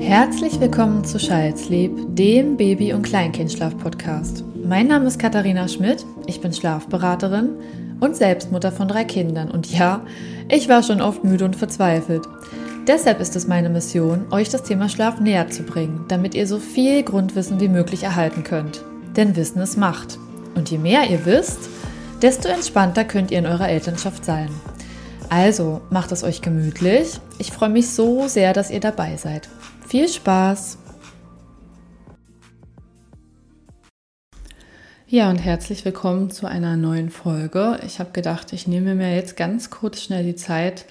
Herzlich 0.00 0.58
willkommen 0.60 1.04
zu 1.04 1.18
Schallsleep, 1.18 2.14
dem 2.14 2.56
Baby- 2.56 2.92
und 2.92 3.02
Kleinkindschlaf-Podcast. 3.02 4.44
Mein 4.64 4.86
Name 4.86 5.06
ist 5.06 5.18
Katharina 5.18 5.68
Schmidt, 5.68 6.06
ich 6.26 6.40
bin 6.40 6.52
Schlafberaterin 6.52 7.50
und 8.00 8.16
Selbstmutter 8.16 8.72
von 8.72 8.88
drei 8.88 9.04
Kindern. 9.04 9.50
Und 9.50 9.70
ja, 9.70 10.00
ich 10.48 10.68
war 10.68 10.82
schon 10.82 11.00
oft 11.00 11.24
müde 11.24 11.44
und 11.44 11.56
verzweifelt. 11.56 12.22
Deshalb 12.86 13.20
ist 13.20 13.36
es 13.36 13.46
meine 13.46 13.68
Mission, 13.68 14.26
euch 14.30 14.48
das 14.48 14.62
Thema 14.62 14.88
Schlaf 14.88 15.20
näher 15.20 15.48
zu 15.48 15.62
bringen, 15.62 16.04
damit 16.08 16.34
ihr 16.34 16.46
so 16.46 16.58
viel 16.58 17.02
Grundwissen 17.02 17.60
wie 17.60 17.68
möglich 17.68 18.04
erhalten 18.04 18.44
könnt. 18.44 18.82
Denn 19.16 19.36
Wissen 19.36 19.60
ist 19.60 19.76
Macht. 19.76 20.18
Und 20.54 20.70
je 20.70 20.78
mehr 20.78 21.10
ihr 21.10 21.26
wisst, 21.26 21.68
desto 22.22 22.48
entspannter 22.48 23.04
könnt 23.04 23.30
ihr 23.30 23.38
in 23.38 23.46
eurer 23.46 23.68
Elternschaft 23.68 24.24
sein. 24.24 24.48
Also 25.28 25.82
macht 25.90 26.12
es 26.12 26.24
euch 26.24 26.40
gemütlich. 26.40 27.20
Ich 27.38 27.52
freue 27.52 27.68
mich 27.68 27.90
so 27.90 28.28
sehr, 28.28 28.52
dass 28.52 28.70
ihr 28.70 28.80
dabei 28.80 29.16
seid. 29.16 29.48
Viel 29.88 30.06
Spaß! 30.06 30.76
Ja, 35.06 35.30
und 35.30 35.38
herzlich 35.38 35.82
willkommen 35.86 36.30
zu 36.30 36.44
einer 36.46 36.76
neuen 36.76 37.08
Folge. 37.08 37.80
Ich 37.86 37.98
habe 37.98 38.10
gedacht, 38.10 38.52
ich 38.52 38.66
nehme 38.66 38.94
mir 38.94 39.14
jetzt 39.14 39.38
ganz 39.38 39.70
kurz 39.70 40.02
schnell 40.02 40.24
die 40.24 40.34
Zeit 40.34 40.84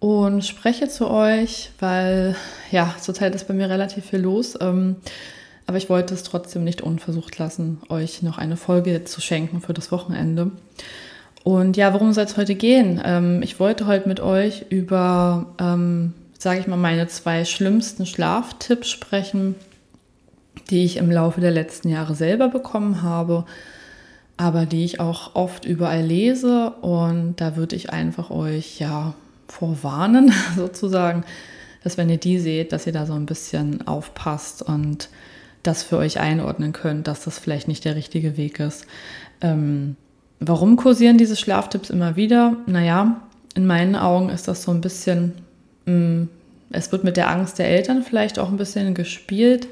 und 0.00 0.44
spreche 0.44 0.88
zu 0.88 1.08
euch, 1.08 1.70
weil 1.78 2.34
ja, 2.72 2.96
zurzeit 3.00 3.32
ist 3.36 3.46
bei 3.46 3.54
mir 3.54 3.70
relativ 3.70 4.06
viel 4.06 4.18
los. 4.18 4.58
Ähm, 4.60 4.96
aber 5.68 5.76
ich 5.76 5.88
wollte 5.88 6.12
es 6.12 6.24
trotzdem 6.24 6.64
nicht 6.64 6.80
unversucht 6.80 7.38
lassen, 7.38 7.80
euch 7.90 8.22
noch 8.22 8.38
eine 8.38 8.56
Folge 8.56 9.04
zu 9.04 9.20
schenken 9.20 9.60
für 9.60 9.72
das 9.72 9.92
Wochenende. 9.92 10.50
Und 11.44 11.76
ja, 11.76 11.94
worum 11.94 12.12
soll 12.12 12.24
es 12.24 12.36
heute 12.36 12.56
gehen? 12.56 13.00
Ähm, 13.04 13.40
ich 13.44 13.60
wollte 13.60 13.86
heute 13.86 14.08
mit 14.08 14.18
euch 14.18 14.66
über, 14.68 15.54
ähm, 15.60 16.12
sage 16.38 16.60
ich 16.60 16.66
mal, 16.66 16.76
meine 16.76 17.08
zwei 17.08 17.44
schlimmsten 17.44 18.06
Schlaftipps 18.06 18.88
sprechen, 18.88 19.54
die 20.70 20.84
ich 20.84 20.96
im 20.96 21.10
Laufe 21.10 21.40
der 21.40 21.50
letzten 21.50 21.88
Jahre 21.88 22.14
selber 22.14 22.48
bekommen 22.48 23.02
habe, 23.02 23.44
aber 24.36 24.66
die 24.66 24.84
ich 24.84 25.00
auch 25.00 25.34
oft 25.34 25.64
überall 25.64 26.02
lese. 26.02 26.70
Und 26.82 27.36
da 27.36 27.56
würde 27.56 27.76
ich 27.76 27.90
einfach 27.90 28.30
euch 28.30 28.78
ja 28.78 29.14
vorwarnen, 29.48 30.32
sozusagen, 30.56 31.24
dass 31.82 31.96
wenn 31.96 32.10
ihr 32.10 32.18
die 32.18 32.38
seht, 32.38 32.72
dass 32.72 32.86
ihr 32.86 32.92
da 32.92 33.06
so 33.06 33.14
ein 33.14 33.26
bisschen 33.26 33.86
aufpasst 33.86 34.62
und 34.62 35.08
das 35.62 35.82
für 35.82 35.96
euch 35.96 36.20
einordnen 36.20 36.72
könnt, 36.72 37.08
dass 37.08 37.24
das 37.24 37.38
vielleicht 37.38 37.68
nicht 37.68 37.84
der 37.84 37.96
richtige 37.96 38.36
Weg 38.36 38.60
ist. 38.60 38.86
Ähm, 39.40 39.96
warum 40.38 40.76
kursieren 40.76 41.18
diese 41.18 41.36
Schlaftipps 41.36 41.90
immer 41.90 42.16
wieder? 42.16 42.56
Naja, 42.66 43.22
in 43.54 43.66
meinen 43.66 43.96
Augen 43.96 44.28
ist 44.28 44.48
das 44.48 44.62
so 44.62 44.70
ein 44.70 44.80
bisschen, 44.80 45.32
es 46.70 46.92
wird 46.92 47.04
mit 47.04 47.16
der 47.16 47.30
Angst 47.30 47.58
der 47.58 47.68
Eltern 47.68 48.02
vielleicht 48.02 48.38
auch 48.38 48.48
ein 48.48 48.56
bisschen 48.56 48.94
gespielt 48.94 49.68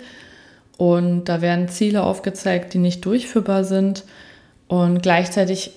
und 0.76 1.24
da 1.24 1.40
werden 1.40 1.68
Ziele 1.68 2.02
aufgezeigt, 2.02 2.74
die 2.74 2.78
nicht 2.78 3.04
durchführbar 3.04 3.64
sind 3.64 4.04
und 4.68 5.02
gleichzeitig 5.02 5.72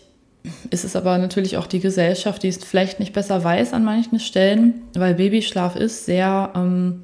ist 0.70 0.86
es 0.86 0.96
aber 0.96 1.18
natürlich 1.18 1.58
auch 1.58 1.68
die 1.68 1.80
Gesellschaft, 1.80 2.44
die 2.44 2.48
es 2.48 2.58
vielleicht 2.58 3.00
nicht 3.00 3.14
besser 3.14 3.44
weiß 3.44 3.74
an 3.74 3.84
manchen 3.84 4.20
Stellen, 4.20 4.82
weil 4.94 5.16
Babyschlaf 5.16 5.76
ist 5.76 6.06
sehr 6.06 6.52
ähm, 6.56 7.04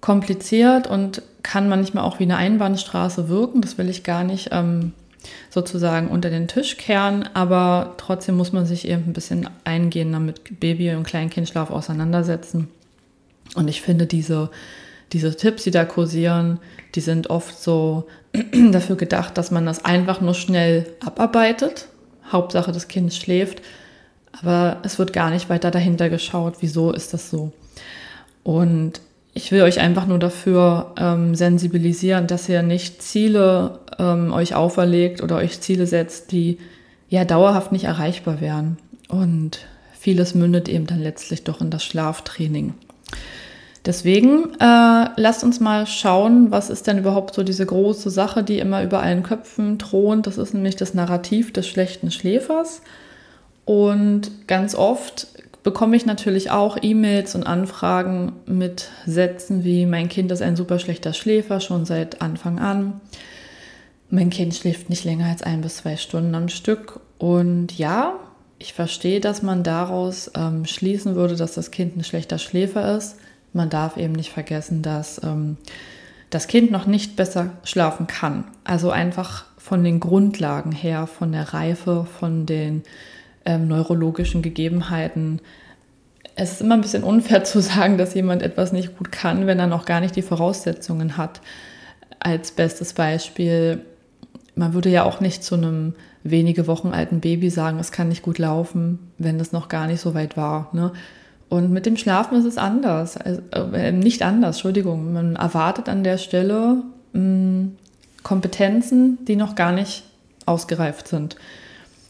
kompliziert 0.00 0.86
und 0.86 1.22
kann 1.42 1.68
manchmal 1.68 2.04
auch 2.04 2.18
wie 2.18 2.24
eine 2.24 2.36
Einbahnstraße 2.36 3.28
wirken. 3.28 3.60
Das 3.60 3.78
will 3.78 3.88
ich 3.88 4.04
gar 4.04 4.24
nicht 4.24 4.50
ähm, 4.52 4.92
sozusagen 5.50 6.08
unter 6.08 6.30
den 6.30 6.48
Tisch 6.48 6.76
kehren, 6.76 7.28
aber 7.34 7.94
trotzdem 7.98 8.36
muss 8.36 8.52
man 8.52 8.66
sich 8.66 8.88
eben 8.88 9.04
ein 9.06 9.12
bisschen 9.12 9.48
eingehender 9.64 10.20
mit 10.20 10.60
Baby- 10.60 10.94
und 10.94 11.04
Kleinkindschlaf 11.04 11.70
auseinandersetzen. 11.70 12.68
Und 13.54 13.68
ich 13.68 13.80
finde 13.80 14.06
diese, 14.06 14.50
diese 15.12 15.36
Tipps, 15.36 15.64
die 15.64 15.70
da 15.70 15.84
kursieren, 15.84 16.60
die 16.94 17.00
sind 17.00 17.30
oft 17.30 17.60
so 17.60 18.06
dafür 18.72 18.96
gedacht, 18.96 19.38
dass 19.38 19.50
man 19.50 19.66
das 19.66 19.84
einfach 19.84 20.20
nur 20.20 20.34
schnell 20.34 20.86
abarbeitet. 21.00 21.88
Hauptsache, 22.30 22.72
das 22.72 22.88
Kind 22.88 23.12
schläft. 23.14 23.62
Aber 24.40 24.78
es 24.82 24.98
wird 24.98 25.12
gar 25.12 25.30
nicht 25.30 25.48
weiter 25.48 25.70
dahinter 25.70 26.10
geschaut, 26.10 26.56
wieso 26.60 26.92
ist 26.92 27.14
das 27.14 27.30
so. 27.30 27.52
Und 28.44 29.00
ich 29.38 29.52
will 29.52 29.62
euch 29.62 29.78
einfach 29.78 30.08
nur 30.08 30.18
dafür 30.18 30.94
ähm, 30.98 31.36
sensibilisieren, 31.36 32.26
dass 32.26 32.48
ihr 32.48 32.62
nicht 32.62 33.00
Ziele 33.00 33.78
ähm, 33.96 34.32
euch 34.32 34.56
auferlegt 34.56 35.22
oder 35.22 35.36
euch 35.36 35.60
Ziele 35.60 35.86
setzt, 35.86 36.32
die 36.32 36.58
ja 37.08 37.24
dauerhaft 37.24 37.70
nicht 37.70 37.84
erreichbar 37.84 38.40
wären. 38.40 38.78
Und 39.08 39.60
vieles 39.96 40.34
mündet 40.34 40.68
eben 40.68 40.88
dann 40.88 40.98
letztlich 40.98 41.44
doch 41.44 41.60
in 41.60 41.70
das 41.70 41.84
Schlaftraining. 41.84 42.74
Deswegen 43.86 44.54
äh, 44.58 45.08
lasst 45.14 45.44
uns 45.44 45.60
mal 45.60 45.86
schauen, 45.86 46.50
was 46.50 46.68
ist 46.68 46.88
denn 46.88 46.98
überhaupt 46.98 47.36
so 47.36 47.44
diese 47.44 47.64
große 47.64 48.10
Sache, 48.10 48.42
die 48.42 48.58
immer 48.58 48.82
über 48.82 49.00
allen 49.00 49.22
Köpfen 49.22 49.78
thront. 49.78 50.26
Das 50.26 50.36
ist 50.36 50.52
nämlich 50.52 50.74
das 50.74 50.94
Narrativ 50.94 51.52
des 51.52 51.68
schlechten 51.68 52.10
Schläfers. 52.10 52.82
Und 53.64 54.48
ganz 54.48 54.74
oft 54.74 55.28
bekomme 55.68 55.96
ich 55.96 56.06
natürlich 56.06 56.50
auch 56.50 56.78
E-Mails 56.80 57.34
und 57.34 57.42
Anfragen 57.42 58.32
mit 58.46 58.88
Sätzen 59.04 59.64
wie 59.64 59.84
mein 59.84 60.08
Kind 60.08 60.32
ist 60.32 60.40
ein 60.40 60.56
super 60.56 60.78
schlechter 60.78 61.12
Schläfer 61.12 61.60
schon 61.60 61.84
seit 61.84 62.22
Anfang 62.22 62.58
an. 62.58 63.02
Mein 64.08 64.30
Kind 64.30 64.54
schläft 64.54 64.88
nicht 64.88 65.04
länger 65.04 65.26
als 65.26 65.42
ein 65.42 65.60
bis 65.60 65.76
zwei 65.76 65.98
Stunden 65.98 66.34
am 66.34 66.48
Stück. 66.48 67.00
Und 67.18 67.76
ja, 67.76 68.14
ich 68.58 68.72
verstehe, 68.72 69.20
dass 69.20 69.42
man 69.42 69.62
daraus 69.62 70.30
ähm, 70.34 70.64
schließen 70.64 71.16
würde, 71.16 71.36
dass 71.36 71.52
das 71.52 71.70
Kind 71.70 71.98
ein 71.98 72.04
schlechter 72.04 72.38
Schläfer 72.38 72.96
ist. 72.96 73.16
Man 73.52 73.68
darf 73.68 73.98
eben 73.98 74.14
nicht 74.14 74.32
vergessen, 74.32 74.80
dass 74.80 75.22
ähm, 75.22 75.58
das 76.30 76.46
Kind 76.46 76.70
noch 76.70 76.86
nicht 76.86 77.14
besser 77.14 77.50
schlafen 77.62 78.06
kann. 78.06 78.44
Also 78.64 78.90
einfach 78.90 79.44
von 79.58 79.84
den 79.84 80.00
Grundlagen 80.00 80.72
her, 80.72 81.06
von 81.06 81.30
der 81.30 81.52
Reife, 81.52 82.06
von 82.18 82.46
den 82.46 82.84
ähm, 83.48 83.66
neurologischen 83.66 84.42
Gegebenheiten. 84.42 85.40
Es 86.36 86.52
ist 86.52 86.60
immer 86.60 86.74
ein 86.74 86.82
bisschen 86.82 87.02
unfair 87.02 87.44
zu 87.52 87.60
sagen, 87.60 87.96
dass 87.96 88.14
jemand 88.14 88.42
etwas 88.42 88.72
nicht 88.72 88.96
gut 88.98 89.10
kann, 89.10 89.46
wenn 89.46 89.58
er 89.58 89.66
noch 89.66 89.86
gar 89.86 90.00
nicht 90.00 90.14
die 90.14 90.22
Voraussetzungen 90.22 91.16
hat. 91.16 91.40
Als 92.20 92.52
bestes 92.52 92.92
Beispiel, 92.92 93.80
man 94.54 94.74
würde 94.74 94.90
ja 94.90 95.04
auch 95.04 95.20
nicht 95.20 95.42
zu 95.42 95.54
einem 95.54 95.94
wenige 96.24 96.66
Wochen 96.66 96.88
alten 96.88 97.20
Baby 97.20 97.48
sagen, 97.48 97.78
es 97.78 97.90
kann 97.90 98.08
nicht 98.08 98.22
gut 98.22 98.38
laufen, 98.38 98.98
wenn 99.16 99.40
es 99.40 99.52
noch 99.52 99.68
gar 99.68 99.86
nicht 99.86 100.00
so 100.00 100.14
weit 100.14 100.36
war. 100.36 100.68
Ne? 100.72 100.92
Und 101.48 101.70
mit 101.70 101.86
dem 101.86 101.96
Schlafen 101.96 102.36
ist 102.36 102.44
es 102.44 102.58
anders. 102.58 103.16
Also, 103.16 103.40
äh, 103.72 103.92
nicht 103.92 104.22
anders, 104.22 104.56
Entschuldigung. 104.56 105.14
Man 105.14 105.36
erwartet 105.36 105.88
an 105.88 106.04
der 106.04 106.18
Stelle 106.18 106.82
mh, 107.12 107.20
hm, 107.20 107.76
Kompetenzen, 108.22 109.24
die 109.24 109.36
noch 109.36 109.54
gar 109.54 109.72
nicht 109.72 110.04
ausgereift 110.44 111.08
sind. 111.08 111.36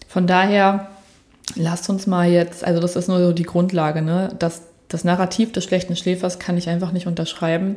Von 0.09 0.26
daher 0.26 0.88
lasst 1.57 1.89
uns 1.89 2.07
mal 2.07 2.31
jetzt, 2.31 2.65
also 2.65 2.81
das 2.81 2.97
ist 2.97 3.09
nur 3.09 3.19
so 3.19 3.33
die 3.33 3.45
Grundlage, 3.45 4.03
ne? 4.03 4.35
Das, 4.39 4.63
das 4.89 5.05
Narrativ 5.05 5.53
des 5.53 5.65
schlechten 5.65 5.97
Schläfers 5.97 6.39
kann 6.39 6.57
ich 6.57 6.69
einfach 6.69 6.93
nicht 6.93 7.07
unterschreiben. 7.07 7.77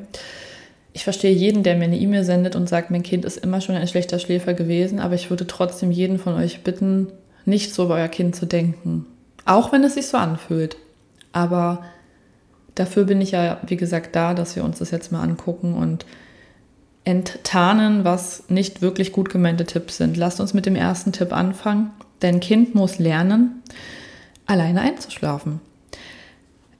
Ich 0.94 1.04
verstehe 1.04 1.32
jeden, 1.34 1.64
der 1.64 1.76
mir 1.76 1.86
eine 1.86 1.98
E-Mail 1.98 2.24
sendet 2.24 2.56
und 2.56 2.68
sagt, 2.68 2.92
mein 2.92 3.04
Kind 3.04 3.24
ist 3.26 3.38
immer 3.38 3.62
schon 3.62 3.76
ein 3.76 3.88
schlechter 3.88 4.20
Schläfer 4.20 4.54
gewesen, 4.54 5.00
aber 5.00 5.16
ich 5.16 5.30
würde 5.30 5.48
trotzdem 5.48 5.92
jeden 5.92 6.20
von 6.20 6.34
euch 6.34 6.64
bitten, 6.64 7.08
nicht 7.46 7.74
so 7.74 7.86
über 7.86 7.96
euer 7.96 8.08
Kind 8.08 8.36
zu 8.36 8.46
denken. 8.46 9.06
Auch 9.46 9.72
wenn 9.72 9.84
es 9.84 9.96
sich 9.96 10.08
so 10.08 10.18
anfühlt. 10.18 10.78
Aber 11.32 11.84
dafür 12.76 13.06
bin 13.06 13.22
ich 13.22 13.32
ja, 13.32 13.60
wie 13.66 13.78
gesagt, 13.78 14.16
da, 14.16 14.34
dass 14.34 14.56
wir 14.56 14.64
uns 14.64 14.80
das 14.80 14.92
jetzt 14.92 15.12
mal 15.12 15.22
angucken 15.22 15.74
und 15.74 16.06
enttarnen, 17.04 18.04
was 18.04 18.44
nicht 18.50 18.82
wirklich 18.82 19.12
gut 19.12 19.30
gemeinte 19.30 19.66
Tipps 19.66 19.98
sind. 19.98 20.18
Lasst 20.18 20.40
uns 20.40 20.54
mit 20.54 20.66
dem 20.66 20.76
ersten 20.76 21.12
Tipp 21.12 21.34
anfangen. 21.34 21.92
Dein 22.22 22.40
Kind 22.40 22.74
muss 22.74 22.98
lernen, 23.00 23.62
alleine 24.46 24.82
einzuschlafen. 24.82 25.60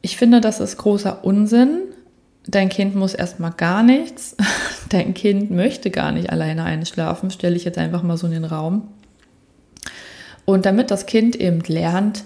Ich 0.02 0.18
finde, 0.18 0.40
das 0.40 0.60
ist 0.60 0.78
großer 0.78 1.24
Unsinn. 1.24 1.82
Dein 2.48 2.70
Kind 2.70 2.96
muss 2.96 3.14
erstmal 3.14 3.52
gar 3.52 3.84
nichts. 3.84 4.36
Dein 4.90 5.14
Kind 5.14 5.52
möchte 5.52 5.92
gar 5.92 6.12
nicht 6.12 6.30
alleine 6.30 6.64
einschlafen, 6.64 7.30
stelle 7.32 7.56
ich 7.56 7.66
jetzt 7.66 7.78
einfach 7.78 8.04
mal 8.04 8.18
so 8.18 8.28
in 8.28 8.34
den 8.34 8.46
Raum. 8.46 8.88
Und 10.46 10.66
damit 10.66 10.92
das 10.92 11.06
Kind 11.06 11.36
eben 11.36 11.62
lernt, 11.62 12.24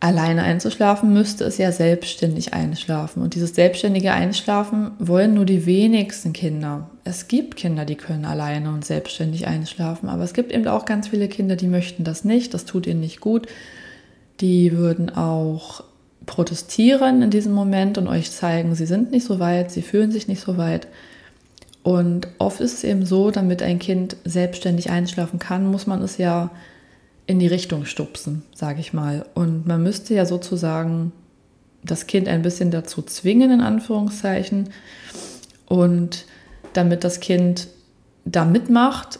alleine 0.00 0.42
einzuschlafen, 0.42 1.12
müsste 1.12 1.44
es 1.44 1.58
ja 1.58 1.70
selbstständig 1.70 2.54
einschlafen. 2.54 3.22
Und 3.22 3.34
dieses 3.34 3.54
selbstständige 3.54 4.12
Einschlafen 4.12 4.92
wollen 4.98 5.34
nur 5.34 5.46
die 5.46 5.64
wenigsten 5.64 6.32
Kinder. 6.32 6.90
Es 7.04 7.26
gibt 7.26 7.56
Kinder, 7.56 7.84
die 7.84 7.96
können 7.96 8.24
alleine 8.24 8.70
und 8.70 8.84
selbstständig 8.84 9.46
einschlafen, 9.46 10.08
aber 10.08 10.22
es 10.22 10.34
gibt 10.34 10.52
eben 10.52 10.68
auch 10.68 10.84
ganz 10.84 11.08
viele 11.08 11.28
Kinder, 11.28 11.56
die 11.56 11.66
möchten 11.66 12.04
das 12.04 12.24
nicht, 12.24 12.54
das 12.54 12.64
tut 12.64 12.86
ihnen 12.86 13.00
nicht 13.00 13.20
gut. 13.20 13.46
Die 14.40 14.76
würden 14.76 15.10
auch 15.10 15.84
protestieren 16.26 17.22
in 17.22 17.30
diesem 17.30 17.52
Moment 17.52 17.98
und 17.98 18.06
euch 18.06 18.30
zeigen, 18.30 18.74
sie 18.74 18.86
sind 18.86 19.10
nicht 19.10 19.26
so 19.26 19.40
weit, 19.40 19.72
sie 19.72 19.82
fühlen 19.82 20.12
sich 20.12 20.28
nicht 20.28 20.40
so 20.40 20.56
weit. 20.56 20.86
Und 21.82 22.28
oft 22.38 22.60
ist 22.60 22.74
es 22.74 22.84
eben 22.84 23.04
so, 23.04 23.32
damit 23.32 23.62
ein 23.62 23.80
Kind 23.80 24.16
selbstständig 24.24 24.90
einschlafen 24.90 25.40
kann, 25.40 25.68
muss 25.68 25.88
man 25.88 26.00
es 26.02 26.16
ja 26.18 26.50
in 27.26 27.40
die 27.40 27.48
Richtung 27.48 27.84
stupsen, 27.84 28.42
sage 28.54 28.80
ich 28.80 28.92
mal. 28.92 29.26
Und 29.34 29.66
man 29.66 29.82
müsste 29.82 30.14
ja 30.14 30.24
sozusagen 30.24 31.12
das 31.82 32.06
Kind 32.06 32.28
ein 32.28 32.42
bisschen 32.42 32.70
dazu 32.70 33.02
zwingen, 33.02 33.50
in 33.50 33.60
Anführungszeichen, 33.60 34.70
Und 35.66 36.26
damit 36.72 37.04
das 37.04 37.20
Kind 37.20 37.68
da 38.24 38.44
mitmacht, 38.44 39.18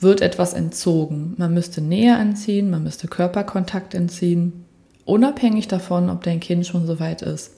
wird 0.00 0.20
etwas 0.20 0.52
entzogen. 0.52 1.34
Man 1.36 1.54
müsste 1.54 1.80
Nähe 1.80 2.16
anziehen, 2.16 2.70
man 2.70 2.82
müsste 2.82 3.06
Körperkontakt 3.06 3.94
entziehen, 3.94 4.64
unabhängig 5.04 5.68
davon, 5.68 6.10
ob 6.10 6.24
dein 6.24 6.40
Kind 6.40 6.66
schon 6.66 6.86
so 6.86 6.98
weit 6.98 7.22
ist. 7.22 7.52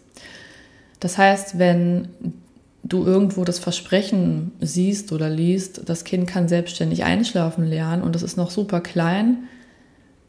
Das 1.00 1.17
heißt, 1.17 1.58
wenn 1.58 2.08
du 2.82 3.05
irgendwo 3.05 3.44
das 3.44 3.58
Versprechen 3.58 4.52
siehst 4.61 5.12
oder 5.12 5.29
liest, 5.29 5.88
das 5.88 6.05
Kind 6.05 6.26
kann 6.26 6.49
selbstständig 6.49 7.05
einschlafen 7.05 7.67
lernen 7.67 8.02
und 8.02 8.17
es 8.17 8.23
ist 8.23 8.37
noch 8.37 8.50
super 8.50 8.81
klein, 8.81 9.44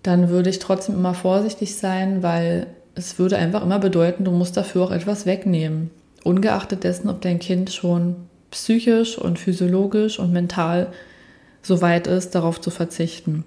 dann 0.03 0.29
würde 0.29 0.49
ich 0.49 0.59
trotzdem 0.59 0.95
immer 0.95 1.13
vorsichtig 1.13 1.75
sein, 1.75 2.23
weil 2.23 2.67
es 2.95 3.19
würde 3.19 3.37
einfach 3.37 3.63
immer 3.63 3.79
bedeuten, 3.79 4.23
du 4.23 4.31
musst 4.31 4.57
dafür 4.57 4.83
auch 4.83 4.91
etwas 4.91 5.25
wegnehmen. 5.25 5.89
Ungeachtet 6.23 6.83
dessen, 6.83 7.09
ob 7.09 7.21
dein 7.21 7.39
Kind 7.39 7.71
schon 7.71 8.15
psychisch 8.51 9.17
und 9.17 9.39
physiologisch 9.39 10.19
und 10.19 10.31
mental 10.31 10.87
so 11.61 11.81
weit 11.81 12.07
ist, 12.07 12.35
darauf 12.35 12.59
zu 12.61 12.69
verzichten. 12.69 13.43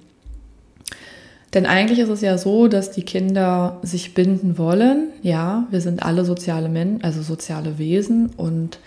Denn 1.54 1.66
eigentlich 1.66 1.98
ist 1.98 2.08
es 2.08 2.22
ja 2.22 2.38
so, 2.38 2.66
dass 2.66 2.90
die 2.90 3.02
Kinder 3.02 3.78
sich 3.82 4.14
binden 4.14 4.56
wollen. 4.56 5.08
Ja, 5.22 5.66
wir 5.70 5.80
sind 5.80 6.02
alle 6.02 6.24
soziale 6.24 6.68
Menschen, 6.68 7.04
also 7.04 7.22
soziale 7.22 7.78
Wesen 7.78 8.30
und 8.36 8.78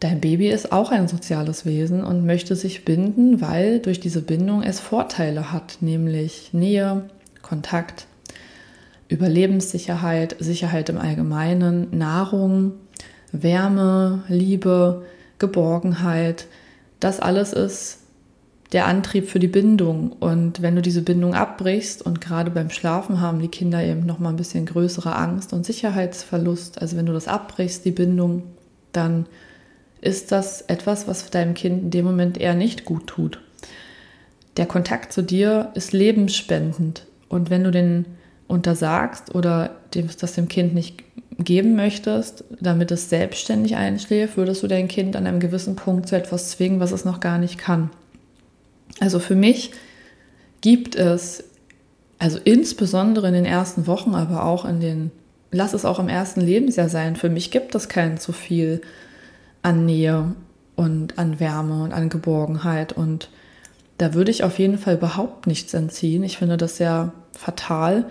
dein 0.00 0.20
Baby 0.20 0.48
ist 0.48 0.72
auch 0.72 0.90
ein 0.90 1.08
soziales 1.08 1.64
Wesen 1.64 2.04
und 2.04 2.26
möchte 2.26 2.54
sich 2.54 2.84
binden, 2.84 3.40
weil 3.40 3.78
durch 3.78 3.98
diese 3.98 4.20
Bindung 4.20 4.62
es 4.62 4.78
Vorteile 4.78 5.52
hat, 5.52 5.78
nämlich 5.80 6.50
Nähe, 6.52 7.08
Kontakt, 7.40 8.06
Überlebenssicherheit, 9.08 10.36
Sicherheit 10.38 10.90
im 10.90 10.98
Allgemeinen, 10.98 11.96
Nahrung, 11.96 12.72
Wärme, 13.32 14.24
Liebe, 14.28 15.04
Geborgenheit. 15.38 16.46
Das 17.00 17.20
alles 17.20 17.52
ist 17.52 17.98
der 18.72 18.86
Antrieb 18.86 19.28
für 19.28 19.38
die 19.38 19.46
Bindung. 19.46 20.12
Und 20.12 20.62
wenn 20.62 20.76
du 20.76 20.82
diese 20.82 21.02
Bindung 21.02 21.34
abbrichst 21.34 22.02
und 22.02 22.20
gerade 22.20 22.50
beim 22.50 22.70
Schlafen 22.70 23.20
haben 23.20 23.40
die 23.40 23.48
Kinder 23.48 23.82
eben 23.82 24.06
noch 24.06 24.18
mal 24.18 24.30
ein 24.30 24.36
bisschen 24.36 24.66
größere 24.66 25.14
Angst 25.14 25.52
und 25.52 25.64
Sicherheitsverlust. 25.64 26.80
Also 26.80 26.96
wenn 26.96 27.06
du 27.06 27.12
das 27.12 27.28
abbrichst, 27.28 27.84
die 27.84 27.92
Bindung, 27.92 28.42
dann 28.92 29.26
ist 30.00 30.32
das 30.32 30.62
etwas, 30.62 31.08
was 31.08 31.30
deinem 31.30 31.54
Kind 31.54 31.82
in 31.82 31.90
dem 31.90 32.04
Moment 32.04 32.38
eher 32.38 32.54
nicht 32.54 32.84
gut 32.84 33.06
tut. 33.06 33.40
Der 34.56 34.66
Kontakt 34.66 35.12
zu 35.12 35.22
dir 35.22 35.70
ist 35.74 35.92
lebensspendend. 35.92 37.06
Und 37.28 37.50
wenn 37.50 37.64
du 37.64 37.70
den 37.70 38.06
untersagst 38.48 39.34
oder 39.34 39.76
das 39.90 40.34
dem 40.34 40.48
Kind 40.48 40.74
nicht 40.74 41.02
geben 41.38 41.76
möchtest, 41.76 42.44
damit 42.60 42.90
es 42.90 43.10
selbstständig 43.10 43.76
einschläft, 43.76 44.36
würdest 44.36 44.62
du 44.62 44.68
dein 44.68 44.88
Kind 44.88 45.16
an 45.16 45.26
einem 45.26 45.40
gewissen 45.40 45.76
Punkt 45.76 46.08
zu 46.08 46.16
etwas 46.16 46.50
zwingen, 46.50 46.80
was 46.80 46.92
es 46.92 47.04
noch 47.04 47.20
gar 47.20 47.38
nicht 47.38 47.58
kann. 47.58 47.90
Also 49.00 49.18
für 49.18 49.34
mich 49.34 49.72
gibt 50.62 50.94
es, 50.96 51.44
also 52.18 52.38
insbesondere 52.42 53.28
in 53.28 53.34
den 53.34 53.44
ersten 53.44 53.86
Wochen, 53.86 54.14
aber 54.14 54.44
auch 54.44 54.64
in 54.64 54.80
den, 54.80 55.10
lass 55.50 55.74
es 55.74 55.84
auch 55.84 55.98
im 55.98 56.08
ersten 56.08 56.40
Lebensjahr 56.40 56.88
sein, 56.88 57.16
für 57.16 57.28
mich 57.28 57.50
gibt 57.50 57.74
es 57.74 57.88
kein 57.88 58.18
zu 58.18 58.32
viel 58.32 58.80
an 59.62 59.84
Nähe 59.84 60.34
und 60.74 61.18
an 61.18 61.38
Wärme 61.40 61.82
und 61.82 61.92
an 61.92 62.08
Geborgenheit. 62.08 62.94
Und 62.94 63.28
da 63.98 64.14
würde 64.14 64.30
ich 64.30 64.44
auf 64.44 64.58
jeden 64.58 64.78
Fall 64.78 64.94
überhaupt 64.94 65.46
nichts 65.46 65.74
entziehen. 65.74 66.22
Ich 66.22 66.38
finde 66.38 66.56
das 66.56 66.76
sehr 66.78 67.12
fatal. 67.32 68.06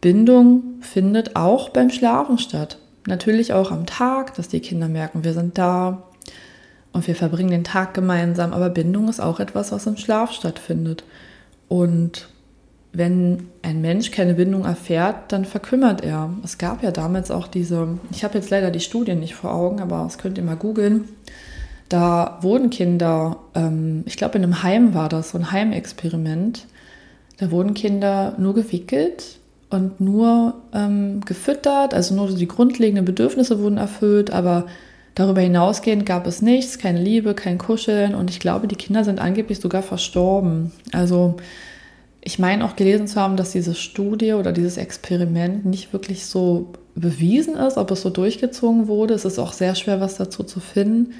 Bindung 0.00 0.80
findet 0.80 1.36
auch 1.36 1.70
beim 1.70 1.90
Schlafen 1.90 2.38
statt. 2.38 2.78
Natürlich 3.06 3.52
auch 3.52 3.70
am 3.70 3.86
Tag, 3.86 4.34
dass 4.34 4.48
die 4.48 4.60
Kinder 4.60 4.88
merken, 4.88 5.24
wir 5.24 5.32
sind 5.32 5.58
da, 5.58 6.08
und 6.92 7.06
wir 7.06 7.14
verbringen 7.14 7.50
den 7.50 7.64
Tag 7.64 7.94
gemeinsam, 7.94 8.52
aber 8.52 8.70
Bindung 8.70 9.08
ist 9.08 9.20
auch 9.20 9.40
etwas, 9.40 9.72
was 9.72 9.86
im 9.86 9.96
Schlaf 9.96 10.32
stattfindet. 10.32 11.04
Und 11.68 12.28
wenn 12.92 13.48
ein 13.62 13.80
Mensch 13.80 14.10
keine 14.10 14.34
Bindung 14.34 14.64
erfährt, 14.64 15.30
dann 15.32 15.44
verkümmert 15.44 16.02
er. 16.02 16.30
Es 16.42 16.58
gab 16.58 16.82
ja 16.82 16.90
damals 16.90 17.30
auch 17.30 17.46
diese, 17.46 17.98
ich 18.10 18.24
habe 18.24 18.38
jetzt 18.38 18.50
leider 18.50 18.70
die 18.70 18.80
Studien 18.80 19.20
nicht 19.20 19.34
vor 19.34 19.52
Augen, 19.52 19.80
aber 19.80 20.02
das 20.04 20.18
könnt 20.18 20.38
ihr 20.38 20.44
mal 20.44 20.56
googeln. 20.56 21.04
Da 21.88 22.38
wurden 22.42 22.70
Kinder, 22.70 23.36
ähm, 23.54 24.02
ich 24.06 24.16
glaube 24.16 24.36
in 24.36 24.44
einem 24.44 24.62
Heim 24.62 24.94
war 24.94 25.08
das, 25.08 25.30
so 25.30 25.38
ein 25.38 25.52
Heimexperiment, 25.52 26.66
da 27.38 27.50
wurden 27.50 27.74
Kinder 27.74 28.34
nur 28.38 28.54
gewickelt 28.54 29.37
und 29.70 30.00
nur 30.00 30.54
ähm, 30.72 31.20
gefüttert, 31.24 31.94
also 31.94 32.14
nur 32.14 32.28
die 32.28 32.48
grundlegenden 32.48 33.04
Bedürfnisse 33.04 33.60
wurden 33.60 33.78
erfüllt, 33.78 34.30
aber 34.30 34.66
Darüber 35.18 35.40
hinausgehend 35.40 36.06
gab 36.06 36.28
es 36.28 36.42
nichts, 36.42 36.78
keine 36.78 37.02
Liebe, 37.02 37.34
kein 37.34 37.58
Kuscheln 37.58 38.14
und 38.14 38.30
ich 38.30 38.38
glaube, 38.38 38.68
die 38.68 38.76
Kinder 38.76 39.02
sind 39.02 39.18
angeblich 39.18 39.58
sogar 39.58 39.82
verstorben. 39.82 40.70
Also 40.92 41.34
ich 42.20 42.38
meine 42.38 42.64
auch 42.64 42.76
gelesen 42.76 43.08
zu 43.08 43.20
haben, 43.20 43.36
dass 43.36 43.50
diese 43.50 43.74
Studie 43.74 44.34
oder 44.34 44.52
dieses 44.52 44.76
Experiment 44.76 45.64
nicht 45.64 45.92
wirklich 45.92 46.26
so 46.26 46.68
bewiesen 46.94 47.56
ist, 47.56 47.78
ob 47.78 47.90
es 47.90 48.02
so 48.02 48.10
durchgezogen 48.10 48.86
wurde. 48.86 49.14
Es 49.14 49.24
ist 49.24 49.40
auch 49.40 49.52
sehr 49.52 49.74
schwer, 49.74 50.00
was 50.00 50.18
dazu 50.18 50.44
zu 50.44 50.60
finden. 50.60 51.14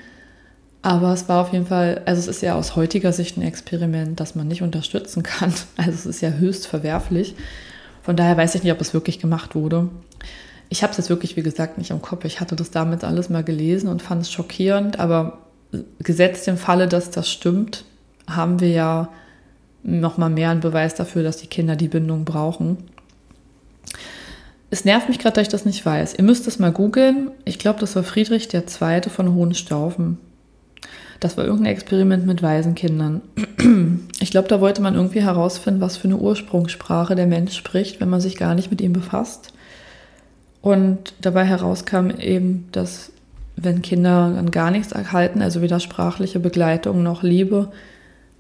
Aber 0.81 1.12
es 1.12 1.29
war 1.29 1.43
auf 1.43 1.53
jeden 1.53 1.67
Fall, 1.67 2.03
also 2.06 2.21
es 2.21 2.29
ist 2.29 2.41
ja 2.41 2.55
aus 2.55 2.77
heutiger 2.77 3.12
Sicht 3.12 3.37
ein 3.37 3.43
Experiment, 3.43 4.21
das 4.21 4.37
man 4.37 4.47
nicht 4.47 4.62
unterstützen 4.62 5.25
kann. 5.25 5.53
Also 5.77 5.91
es 5.91 6.06
ist 6.06 6.21
ja 6.21 6.31
höchst 6.31 6.69
verwerflich. 6.69 7.35
Von 8.08 8.16
daher 8.16 8.38
weiß 8.38 8.55
ich 8.55 8.62
nicht, 8.62 8.72
ob 8.72 8.81
es 8.81 8.94
wirklich 8.94 9.19
gemacht 9.19 9.55
wurde. 9.55 9.90
Ich 10.70 10.82
habe 10.82 10.93
es 10.93 10.96
jetzt 10.96 11.10
wirklich, 11.10 11.37
wie 11.37 11.43
gesagt, 11.43 11.76
nicht 11.76 11.90
im 11.90 12.00
Kopf. 12.00 12.25
Ich 12.25 12.40
hatte 12.40 12.56
das 12.56 12.70
damals 12.70 13.05
alles 13.05 13.28
mal 13.28 13.44
gelesen 13.44 13.87
und 13.87 14.00
fand 14.00 14.22
es 14.22 14.32
schockierend, 14.32 14.99
aber 14.99 15.40
gesetzt 15.99 16.49
im 16.49 16.56
Falle, 16.56 16.88
dass 16.88 17.10
das 17.10 17.31
stimmt, 17.31 17.84
haben 18.26 18.60
wir 18.60 18.70
ja 18.70 19.10
noch 19.82 20.16
mal 20.16 20.31
mehr 20.31 20.49
einen 20.49 20.60
Beweis 20.60 20.94
dafür, 20.94 21.22
dass 21.22 21.37
die 21.37 21.49
Kinder 21.49 21.76
die 21.76 21.88
Bindung 21.88 22.25
brauchen. 22.25 22.78
Es 24.70 24.87
nervt 24.87 25.10
mich 25.10 25.19
gerade, 25.19 25.34
dass 25.34 25.43
ich 25.43 25.52
das 25.52 25.66
nicht 25.66 25.84
weiß. 25.84 26.14
Ihr 26.14 26.25
müsst 26.25 26.49
es 26.49 26.58
mal 26.58 26.72
googeln. 26.72 27.31
Ich 27.44 27.58
glaube, 27.58 27.78
das 27.78 27.94
war 27.94 28.05
Friedrich 28.05 28.49
II. 28.55 29.02
von 29.10 29.34
Hohenstaufen. 29.34 30.16
Das 31.20 31.37
war 31.37 31.44
irgendein 31.44 31.75
Experiment 31.75 32.25
mit 32.26 32.43
Waisenkindern. 32.43 33.20
Ich 34.20 34.32
glaube, 34.32 34.49
da 34.49 34.60
wollte 34.60 34.82
man 34.82 34.96
irgendwie 34.96 35.22
herausfinden, 35.22 35.81
was 35.81 35.96
für 35.96 36.08
eine 36.08 36.16
Ursprungssprache 36.16 37.14
der 37.14 37.28
Mensch 37.28 37.56
spricht, 37.56 38.00
wenn 38.00 38.10
man 38.10 38.20
sich 38.20 38.37
gar 38.37 38.56
nicht 38.56 38.70
mit 38.70 38.81
ihm 38.81 38.93
befasst. 38.93 39.52
Und 40.60 41.14
dabei 41.20 41.44
herauskam 41.44 42.10
eben, 42.10 42.69
dass 42.72 43.12
wenn 43.56 43.81
Kinder 43.81 44.32
dann 44.34 44.50
gar 44.50 44.70
nichts 44.70 44.93
erhalten, 44.93 45.40
also 45.40 45.62
weder 45.62 45.81
sprachliche 45.81 46.41
Begleitung 46.41 47.03
noch 47.03 47.22
Liebe, 47.22 47.70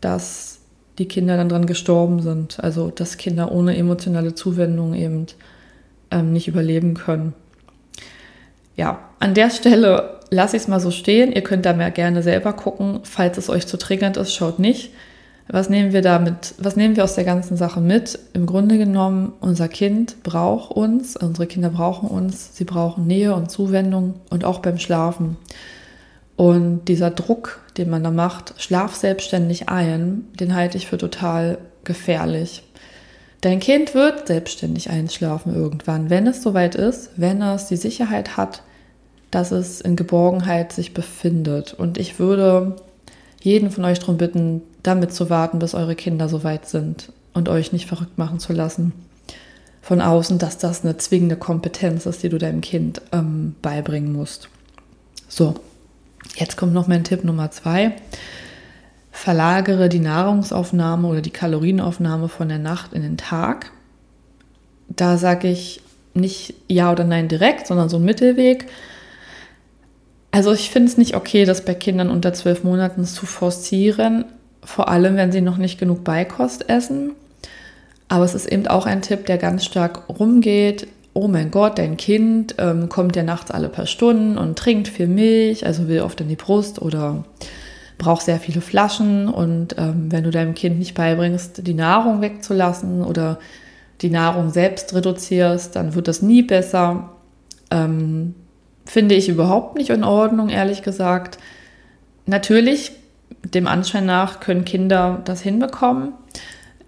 dass 0.00 0.58
die 0.98 1.06
Kinder 1.06 1.36
dann 1.36 1.48
dran 1.48 1.66
gestorben 1.66 2.22
sind. 2.22 2.58
Also 2.60 2.90
dass 2.90 3.16
Kinder 3.16 3.52
ohne 3.52 3.76
emotionale 3.76 4.34
Zuwendung 4.34 4.94
eben 4.94 5.26
ähm, 6.10 6.32
nicht 6.32 6.48
überleben 6.48 6.94
können. 6.94 7.34
Ja, 8.76 9.00
an 9.18 9.34
der 9.34 9.50
Stelle 9.50 10.20
lasse 10.30 10.56
ich 10.56 10.62
es 10.62 10.68
mal 10.68 10.80
so 10.80 10.90
stehen. 10.90 11.32
Ihr 11.32 11.42
könnt 11.42 11.66
da 11.66 11.72
mehr 11.72 11.90
gerne 11.90 12.22
selber 12.22 12.52
gucken. 12.52 13.00
Falls 13.02 13.38
es 13.38 13.48
euch 13.48 13.66
zu 13.66 13.76
triggernd 13.76 14.16
ist, 14.16 14.34
schaut 14.34 14.58
nicht. 14.58 14.90
Was 15.50 15.70
nehmen 15.70 15.94
wir 15.94 16.02
damit, 16.02 16.54
was 16.58 16.76
nehmen 16.76 16.94
wir 16.94 17.04
aus 17.04 17.14
der 17.14 17.24
ganzen 17.24 17.56
Sache 17.56 17.80
mit? 17.80 18.18
Im 18.34 18.44
Grunde 18.44 18.76
genommen, 18.76 19.32
unser 19.40 19.68
Kind 19.68 20.22
braucht 20.22 20.72
uns, 20.72 21.16
unsere 21.16 21.46
Kinder 21.46 21.70
brauchen 21.70 22.08
uns, 22.08 22.54
sie 22.54 22.64
brauchen 22.64 23.06
Nähe 23.06 23.34
und 23.34 23.50
Zuwendung 23.50 24.14
und 24.28 24.44
auch 24.44 24.58
beim 24.58 24.78
Schlafen. 24.78 25.38
Und 26.36 26.84
dieser 26.84 27.10
Druck, 27.10 27.62
den 27.78 27.88
man 27.88 28.04
da 28.04 28.10
macht, 28.10 28.54
schlaf 28.58 28.94
selbstständig 28.94 29.70
ein, 29.70 30.26
den 30.38 30.54
halte 30.54 30.76
ich 30.76 30.86
für 30.86 30.98
total 30.98 31.58
gefährlich. 31.82 32.62
Dein 33.40 33.58
Kind 33.58 33.94
wird 33.94 34.26
selbstständig 34.26 34.90
einschlafen 34.90 35.54
irgendwann, 35.54 36.10
wenn 36.10 36.26
es 36.26 36.42
soweit 36.42 36.74
ist, 36.74 37.10
wenn 37.16 37.40
es 37.40 37.66
die 37.66 37.76
Sicherheit 37.76 38.36
hat, 38.36 38.62
dass 39.30 39.50
es 39.50 39.80
in 39.80 39.96
Geborgenheit 39.96 40.72
sich 40.72 40.92
befindet. 40.92 41.72
Und 41.72 41.96
ich 41.98 42.18
würde 42.18 42.76
jeden 43.40 43.70
von 43.70 43.84
euch 43.84 43.98
darum 43.98 44.18
bitten, 44.18 44.62
damit 44.88 45.14
zu 45.14 45.30
warten, 45.30 45.60
bis 45.60 45.74
eure 45.74 45.94
Kinder 45.94 46.28
so 46.28 46.42
weit 46.42 46.66
sind 46.66 47.12
und 47.34 47.48
euch 47.48 47.72
nicht 47.72 47.86
verrückt 47.86 48.18
machen 48.18 48.40
zu 48.40 48.52
lassen 48.52 48.92
von 49.88 50.02
außen, 50.02 50.38
dass 50.38 50.58
das 50.58 50.84
eine 50.84 50.98
zwingende 50.98 51.36
Kompetenz 51.36 52.04
ist, 52.04 52.22
die 52.22 52.28
du 52.28 52.36
deinem 52.36 52.60
Kind 52.60 53.00
ähm, 53.10 53.54
beibringen 53.62 54.12
musst. 54.12 54.50
So, 55.28 55.54
jetzt 56.36 56.58
kommt 56.58 56.74
noch 56.74 56.88
mein 56.88 57.04
Tipp 57.04 57.24
Nummer 57.24 57.50
zwei. 57.50 57.92
Verlagere 59.10 59.88
die 59.88 60.00
Nahrungsaufnahme 60.00 61.08
oder 61.08 61.22
die 61.22 61.30
Kalorienaufnahme 61.30 62.28
von 62.28 62.50
der 62.50 62.58
Nacht 62.58 62.92
in 62.92 63.00
den 63.00 63.16
Tag. 63.16 63.72
Da 64.88 65.16
sage 65.16 65.48
ich 65.48 65.80
nicht 66.12 66.52
ja 66.68 66.92
oder 66.92 67.04
nein 67.04 67.28
direkt, 67.28 67.66
sondern 67.66 67.88
so 67.88 67.96
ein 67.96 68.04
Mittelweg. 68.04 68.66
Also 70.32 70.52
ich 70.52 70.68
finde 70.68 70.88
es 70.88 70.98
nicht 70.98 71.16
okay, 71.16 71.46
das 71.46 71.64
bei 71.64 71.72
Kindern 71.72 72.10
unter 72.10 72.34
zwölf 72.34 72.62
Monaten 72.62 73.06
zu 73.06 73.24
forcieren, 73.24 74.26
vor 74.64 74.88
allem 74.88 75.16
wenn 75.16 75.32
sie 75.32 75.40
noch 75.40 75.56
nicht 75.56 75.78
genug 75.78 76.04
Beikost 76.04 76.68
essen. 76.68 77.12
Aber 78.08 78.24
es 78.24 78.34
ist 78.34 78.46
eben 78.46 78.66
auch 78.66 78.86
ein 78.86 79.02
Tipp, 79.02 79.26
der 79.26 79.38
ganz 79.38 79.64
stark 79.64 80.08
rumgeht 80.08 80.88
oh 81.18 81.26
mein 81.26 81.50
Gott, 81.50 81.78
dein 81.78 81.96
Kind 81.96 82.54
ähm, 82.58 82.88
kommt 82.88 83.16
ja 83.16 83.24
nachts 83.24 83.50
alle 83.50 83.68
paar 83.68 83.86
Stunden 83.86 84.38
und 84.38 84.56
trinkt 84.56 84.86
viel 84.86 85.08
Milch, 85.08 85.66
also 85.66 85.88
will 85.88 86.02
oft 86.02 86.20
in 86.20 86.28
die 86.28 86.36
Brust 86.36 86.80
oder 86.80 87.24
braucht 87.98 88.22
sehr 88.22 88.38
viele 88.38 88.60
Flaschen. 88.60 89.28
Und 89.28 89.74
ähm, 89.78 90.12
wenn 90.12 90.22
du 90.22 90.30
deinem 90.30 90.54
Kind 90.54 90.78
nicht 90.78 90.94
beibringst, 90.94 91.66
die 91.66 91.74
Nahrung 91.74 92.20
wegzulassen 92.20 93.02
oder 93.02 93.40
die 94.00 94.10
Nahrung 94.10 94.50
selbst 94.50 94.94
reduzierst, 94.94 95.74
dann 95.74 95.96
wird 95.96 96.06
das 96.06 96.22
nie 96.22 96.42
besser. 96.42 97.10
Ähm, 97.72 98.36
finde 98.86 99.16
ich 99.16 99.28
überhaupt 99.28 99.76
nicht 99.76 99.90
in 99.90 100.04
Ordnung, 100.04 100.50
ehrlich 100.50 100.82
gesagt. 100.82 101.38
Natürlich, 102.26 102.92
dem 103.44 103.66
Anschein 103.66 104.06
nach 104.06 104.40
können 104.40 104.64
Kinder 104.64 105.22
das 105.24 105.40
hinbekommen. 105.40 106.12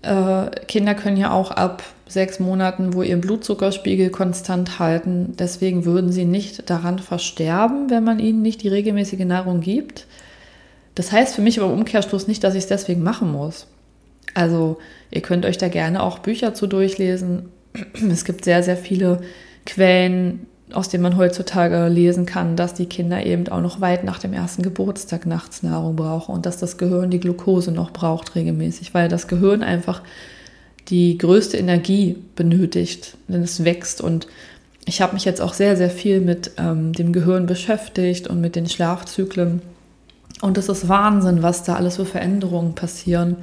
Äh, 0.02 0.50
Kinder 0.66 0.94
können 0.94 1.16
ja 1.16 1.30
auch 1.32 1.50
ab 1.50 1.82
sechs 2.06 2.40
Monaten, 2.40 2.94
wo 2.94 3.02
ihr 3.02 3.20
Blutzuckerspiegel 3.20 4.11
konstant 4.11 4.78
halten. 4.78 5.35
Deswegen 5.38 5.85
würden 5.85 6.11
sie 6.11 6.25
nicht 6.25 6.68
daran 6.68 6.99
versterben, 6.99 7.88
wenn 7.88 8.02
man 8.02 8.18
ihnen 8.18 8.42
nicht 8.42 8.62
die 8.62 8.68
regelmäßige 8.68 9.25
Nahrung 9.25 9.61
gibt. 9.61 10.06
Das 10.94 11.12
heißt 11.12 11.35
für 11.35 11.42
mich 11.42 11.61
aber 11.61 11.73
im 11.73 11.78
Umkehrschluss 11.78 12.26
nicht, 12.26 12.42
dass 12.42 12.54
ich 12.54 12.64
es 12.64 12.68
deswegen 12.68 13.02
machen 13.02 13.30
muss. 13.30 13.68
Also 14.35 14.78
ihr 15.11 15.23
könnt 15.23 15.47
euch 15.47 15.59
da 15.59 15.68
gerne 15.68 16.02
auch 16.02 16.18
Bücher 16.18 16.54
zu 16.54 16.66
durchlesen. 16.66 17.49
Es 18.11 18.25
gibt 18.25 18.44
sehr, 18.44 18.62
sehr 18.62 18.76
viele 18.76 19.20
Quellen, 19.66 20.47
aus 20.72 20.88
denen 20.88 21.02
man 21.02 21.16
heutzutage 21.16 21.88
lesen 21.88 22.26
kann, 22.26 22.56
dass 22.56 22.74
die 22.74 22.86
Kinder 22.86 23.24
eben 23.24 23.48
auch 23.48 23.60
noch 23.60 23.80
weit 23.80 24.04
nach 24.04 24.18
dem 24.18 24.32
ersten 24.32 24.62
Geburtstag 24.62 25.26
nachts 25.26 25.62
Nahrung 25.62 25.96
brauchen 25.96 26.34
und 26.34 26.46
dass 26.46 26.58
das 26.58 26.78
Gehirn 26.78 27.10
die 27.10 27.20
Glucose 27.20 27.72
noch 27.72 27.92
braucht 27.92 28.34
regelmäßig, 28.34 28.94
weil 28.94 29.08
das 29.08 29.28
Gehirn 29.28 29.62
einfach 29.62 30.02
die 30.88 31.18
größte 31.18 31.56
Energie 31.56 32.16
benötigt, 32.36 33.16
wenn 33.28 33.42
es 33.42 33.64
wächst. 33.64 34.00
Und 34.00 34.26
ich 34.86 35.00
habe 35.00 35.14
mich 35.14 35.24
jetzt 35.24 35.40
auch 35.40 35.54
sehr, 35.54 35.76
sehr 35.76 35.90
viel 35.90 36.20
mit 36.20 36.52
ähm, 36.58 36.92
dem 36.92 37.12
Gehirn 37.12 37.46
beschäftigt 37.46 38.26
und 38.26 38.40
mit 38.40 38.56
den 38.56 38.68
Schlafzyklen. 38.68 39.62
Und 40.40 40.58
es 40.58 40.68
ist 40.68 40.88
Wahnsinn, 40.88 41.42
was 41.42 41.64
da 41.64 41.76
alles 41.76 41.96
für 41.96 42.06
Veränderungen 42.06 42.74
passieren, 42.74 43.36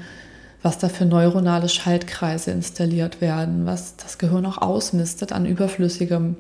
was 0.61 0.79
da 0.79 0.89
für 0.89 1.05
neuronale 1.05 1.69
Schaltkreise 1.69 2.51
installiert 2.51 3.21
werden, 3.21 3.65
was 3.65 3.95
das 3.97 4.17
Gehirn 4.17 4.45
auch 4.45 4.57
ausmistet 4.57 5.31
an 5.31 5.45
Überflüssigem. 5.45 6.35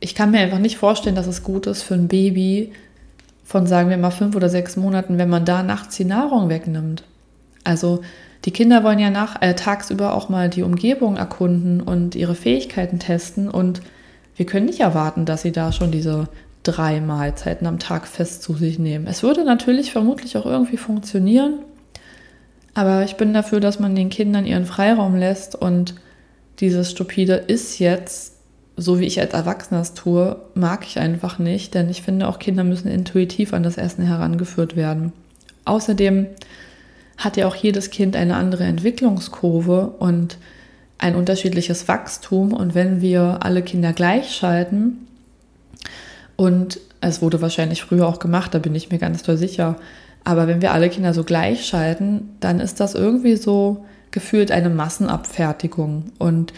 Ich 0.00 0.14
kann 0.14 0.30
mir 0.30 0.40
einfach 0.40 0.58
nicht 0.58 0.78
vorstellen, 0.78 1.14
dass 1.14 1.26
es 1.26 1.42
gut 1.44 1.66
ist 1.66 1.82
für 1.82 1.94
ein 1.94 2.08
Baby 2.08 2.72
von, 3.44 3.66
sagen 3.66 3.90
wir 3.90 3.98
mal, 3.98 4.10
fünf 4.10 4.34
oder 4.34 4.48
sechs 4.48 4.76
Monaten, 4.76 5.18
wenn 5.18 5.28
man 5.28 5.44
da 5.44 5.62
nachts 5.62 5.96
die 5.96 6.04
Nahrung 6.04 6.48
wegnimmt. 6.48 7.04
Also 7.64 8.00
die 8.44 8.52
Kinder 8.52 8.82
wollen 8.84 8.98
ja 8.98 9.10
nach, 9.10 9.42
äh, 9.42 9.54
tagsüber 9.54 10.14
auch 10.14 10.28
mal 10.28 10.48
die 10.48 10.62
Umgebung 10.62 11.16
erkunden 11.16 11.80
und 11.80 12.14
ihre 12.14 12.34
Fähigkeiten 12.34 12.98
testen 12.98 13.48
und 13.50 13.82
wir 14.36 14.46
können 14.46 14.66
nicht 14.66 14.80
erwarten, 14.80 15.26
dass 15.26 15.42
sie 15.42 15.52
da 15.52 15.72
schon 15.72 15.90
diese 15.90 16.28
drei 16.62 17.00
Mahlzeiten 17.00 17.66
am 17.66 17.78
Tag 17.78 18.06
fest 18.06 18.42
zu 18.42 18.54
sich 18.54 18.78
nehmen. 18.78 19.06
Es 19.06 19.22
würde 19.22 19.44
natürlich 19.44 19.92
vermutlich 19.92 20.36
auch 20.38 20.46
irgendwie 20.46 20.78
funktionieren, 20.78 21.58
aber 22.72 23.04
ich 23.04 23.16
bin 23.16 23.34
dafür, 23.34 23.60
dass 23.60 23.80
man 23.80 23.94
den 23.94 24.08
Kindern 24.08 24.46
ihren 24.46 24.64
Freiraum 24.64 25.16
lässt 25.16 25.54
und 25.54 25.94
dieses 26.60 26.90
stupide 26.90 27.34
ist 27.34 27.78
jetzt, 27.78 28.36
so 28.80 28.98
wie 28.98 29.06
ich 29.06 29.20
als 29.20 29.34
Erwachsener 29.34 29.80
es 29.80 29.94
tue, 29.94 30.36
mag 30.54 30.84
ich 30.86 30.98
einfach 30.98 31.38
nicht, 31.38 31.74
denn 31.74 31.88
ich 31.88 32.02
finde 32.02 32.28
auch 32.28 32.38
Kinder 32.38 32.64
müssen 32.64 32.88
intuitiv 32.88 33.52
an 33.52 33.62
das 33.62 33.76
Essen 33.76 34.04
herangeführt 34.04 34.74
werden. 34.74 35.12
Außerdem 35.64 36.26
hat 37.18 37.36
ja 37.36 37.46
auch 37.46 37.54
jedes 37.54 37.90
Kind 37.90 38.16
eine 38.16 38.36
andere 38.36 38.64
Entwicklungskurve 38.64 39.88
und 39.98 40.38
ein 40.98 41.14
unterschiedliches 41.14 41.88
Wachstum 41.88 42.52
und 42.52 42.74
wenn 42.74 43.00
wir 43.00 43.38
alle 43.42 43.62
Kinder 43.62 43.92
gleichschalten, 43.92 45.06
und 46.40 46.80
es 47.02 47.20
wurde 47.20 47.42
wahrscheinlich 47.42 47.82
früher 47.82 48.08
auch 48.08 48.18
gemacht, 48.18 48.54
da 48.54 48.58
bin 48.58 48.74
ich 48.74 48.90
mir 48.90 48.96
ganz 48.96 49.22
doll 49.22 49.36
sicher. 49.36 49.76
Aber 50.24 50.46
wenn 50.46 50.62
wir 50.62 50.72
alle 50.72 50.88
Kinder 50.88 51.12
so 51.12 51.22
gleich 51.22 51.66
schalten, 51.66 52.30
dann 52.40 52.60
ist 52.60 52.80
das 52.80 52.94
irgendwie 52.94 53.36
so 53.36 53.84
gefühlt 54.10 54.50
eine 54.50 54.70
Massenabfertigung. 54.70 56.12
Und 56.16 56.54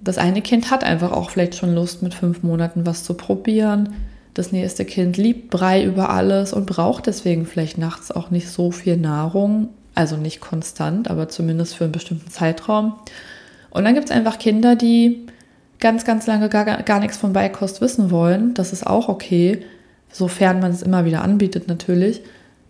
das 0.00 0.18
eine 0.18 0.42
Kind 0.42 0.70
hat 0.70 0.82
einfach 0.82 1.12
auch 1.12 1.30
vielleicht 1.30 1.54
schon 1.54 1.74
Lust, 1.74 2.02
mit 2.02 2.14
fünf 2.14 2.42
Monaten 2.42 2.86
was 2.86 3.04
zu 3.04 3.14
probieren. 3.14 3.94
Das 4.34 4.52
nächste 4.52 4.84
Kind 4.84 5.16
liebt 5.16 5.50
Brei 5.50 5.84
über 5.84 6.10
alles 6.10 6.52
und 6.52 6.66
braucht 6.66 7.06
deswegen 7.06 7.46
vielleicht 7.46 7.78
nachts 7.78 8.10
auch 8.10 8.30
nicht 8.30 8.48
so 8.48 8.70
viel 8.70 8.96
Nahrung. 8.96 9.68
Also 9.94 10.16
nicht 10.16 10.40
konstant, 10.40 11.10
aber 11.10 11.28
zumindest 11.28 11.74
für 11.74 11.84
einen 11.84 11.92
bestimmten 11.92 12.30
Zeitraum. 12.30 12.94
Und 13.70 13.84
dann 13.84 13.94
gibt 13.94 14.08
es 14.08 14.14
einfach 14.14 14.38
Kinder, 14.38 14.76
die 14.76 15.26
ganz, 15.80 16.04
ganz 16.04 16.26
lange 16.26 16.48
gar, 16.48 16.64
gar 16.64 17.00
nichts 17.00 17.16
von 17.16 17.32
Beikost 17.32 17.80
wissen 17.80 18.10
wollen. 18.10 18.54
Das 18.54 18.72
ist 18.72 18.86
auch 18.86 19.08
okay, 19.08 19.64
sofern 20.10 20.60
man 20.60 20.70
es 20.70 20.82
immer 20.82 21.04
wieder 21.04 21.22
anbietet 21.22 21.68
natürlich. 21.68 22.22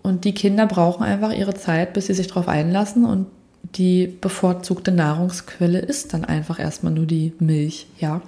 Und 0.03 0.25
die 0.25 0.35
Kinder 0.35 0.67
brauchen 0.67 1.05
einfach 1.05 1.33
ihre 1.33 1.55
Zeit, 1.55 1.93
bis 1.93 2.07
sie 2.07 2.15
sich 2.15 2.29
darauf 2.29 2.49
einlassen. 2.49 3.05
Und 3.05 3.27
die 3.63 4.07
bevorzugte 4.07 4.93
Nahrungsquelle 4.93 5.79
ist 5.79 6.13
dann 6.13 6.25
einfach 6.25 6.59
erstmal 6.59 6.93
nur 6.93 7.07
die 7.07 7.33
Milch, 7.39 7.87
ja. 7.99 8.23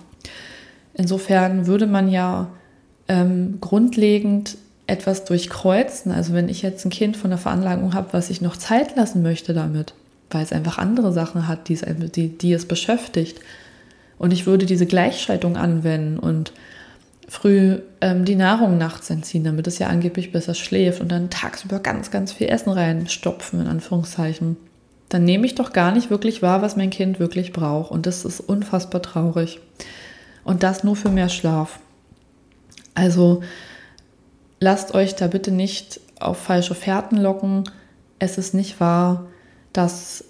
Insofern 0.95 1.67
würde 1.67 1.87
man 1.87 2.09
ja 2.09 2.51
ähm, 3.09 3.59
grundlegend 3.61 4.57
etwas 4.87 5.25
durchkreuzen. 5.25 6.13
Also 6.13 6.35
wenn 6.35 6.49
ich 6.49 6.63
jetzt 6.63 6.85
ein 6.85 6.91
Kind 6.91 7.17
von 7.17 7.31
der 7.31 7.39
Veranlagung 7.39 7.95
habe, 7.95 8.13
was 8.13 8.31
ich 8.31 8.41
noch 8.41 8.57
Zeit 8.57 8.97
lassen 8.97 9.23
möchte 9.23 9.55
damit, 9.55 9.95
weil 10.31 10.43
es 10.43 10.53
einfach 10.53 10.79
andere 10.79 11.13
Sachen 11.13 11.49
hat, 11.49 11.69
die 11.69 11.75
es, 11.75 11.85
die, 12.15 12.29
die 12.29 12.53
es 12.53 12.67
beschäftigt, 12.67 13.41
und 14.19 14.33
ich 14.33 14.47
würde 14.47 14.67
diese 14.67 14.87
Gleichschaltung 14.87 15.57
anwenden 15.57 16.17
und 16.17 16.53
früh 17.29 17.81
ähm, 18.01 18.25
die 18.25 18.37
Nahrung 18.37 18.79
nachts 18.79 19.11
entziehen, 19.11 19.43
damit 19.43 19.67
es 19.67 19.81
ja 19.81 19.89
angeblich 19.89 20.31
besser 20.31 20.55
schläft 20.55 21.01
und 21.01 21.11
dann 21.11 21.29
tagsüber 21.29 21.81
ganz, 21.81 22.13
ganz 22.13 22.31
viel 22.33 22.49
Essen 22.49 22.71
reinstopfen, 22.71 23.61
in 23.61 23.67
Anführungszeichen. 23.67 24.57
Dann 25.13 25.25
nehme 25.25 25.45
ich 25.45 25.55
doch 25.55 25.75
gar 25.75 25.93
nicht 25.93 26.09
wirklich 26.09 26.41
wahr, 26.41 26.63
was 26.63 26.75
mein 26.75 26.89
Kind 26.89 27.21
wirklich 27.21 27.53
braucht. 27.53 27.91
Und 27.91 28.07
das 28.07 28.25
ist 28.25 28.41
unfassbar 28.41 29.03
traurig. 29.03 29.61
Und 30.43 30.63
das 30.63 30.85
nur 30.85 30.97
für 30.97 31.11
mehr 31.11 31.29
Schlaf. 31.29 31.81
Also 32.95 33.43
lasst 34.59 34.95
euch 34.95 35.15
da 35.15 35.27
bitte 35.27 35.51
nicht 35.51 36.01
auf 36.19 36.39
falsche 36.39 36.75
Fährten 36.75 37.19
locken. 37.19 37.65
Es 38.19 38.39
ist 38.39 38.55
nicht 38.55 38.81
wahr, 38.81 39.27
dass 39.75 40.25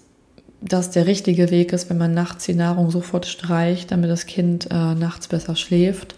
das 0.59 0.91
der 0.91 1.07
richtige 1.07 1.49
Weg 1.49 1.71
ist, 1.71 1.89
wenn 1.89 1.97
man 1.97 2.13
nachts 2.13 2.43
die 2.43 2.53
Nahrung 2.53 2.91
sofort 2.91 3.25
streicht, 3.25 3.89
damit 3.89 4.09
das 4.09 4.25
Kind 4.25 4.69
äh, 4.69 4.95
nachts 4.95 5.29
besser 5.29 5.55
schläft. 5.55 6.15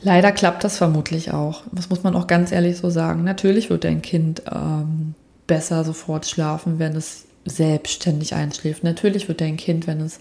Leider 0.00 0.32
klappt 0.32 0.64
das 0.64 0.78
vermutlich 0.78 1.32
auch. 1.32 1.64
Das 1.70 1.90
muss 1.90 2.02
man 2.02 2.16
auch 2.16 2.26
ganz 2.26 2.50
ehrlich 2.50 2.78
so 2.78 2.88
sagen. 2.88 3.24
Natürlich 3.24 3.68
wird 3.68 3.84
dein 3.84 4.00
Kind 4.00 4.40
ähm, 4.50 5.14
besser 5.46 5.84
sofort 5.84 6.26
schlafen, 6.26 6.78
wenn 6.78 6.96
es 6.96 7.26
selbstständig 7.44 8.34
einschläft. 8.34 8.84
Natürlich 8.84 9.28
wird 9.28 9.40
dein 9.40 9.56
Kind, 9.56 9.86
wenn 9.86 10.00
es 10.00 10.18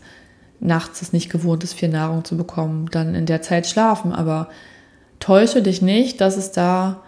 nachts 0.60 1.02
es 1.02 1.14
nicht 1.14 1.30
gewohnt 1.30 1.64
ist, 1.64 1.74
viel 1.74 1.90
Nahrung 1.90 2.26
zu 2.26 2.38
bekommen, 2.38 2.88
dann 2.92 3.16
in 3.16 3.26
der 3.26 3.42
Zeit 3.42 3.68
schlafen. 3.68 4.14
Aber 4.14 4.50
täusche 5.20 5.62
dich 5.62 5.82
nicht, 5.82 6.22
dass 6.22 6.38
es 6.38 6.52
da 6.52 7.02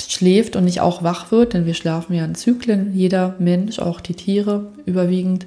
schläft 0.00 0.56
und 0.56 0.64
nicht 0.64 0.80
auch 0.80 1.02
wach 1.02 1.30
wird, 1.30 1.54
denn 1.54 1.66
wir 1.66 1.74
schlafen 1.74 2.14
ja 2.14 2.24
in 2.24 2.34
Zyklen, 2.34 2.92
jeder 2.94 3.36
Mensch, 3.38 3.78
auch 3.78 4.00
die 4.00 4.14
Tiere 4.14 4.72
überwiegend. 4.84 5.46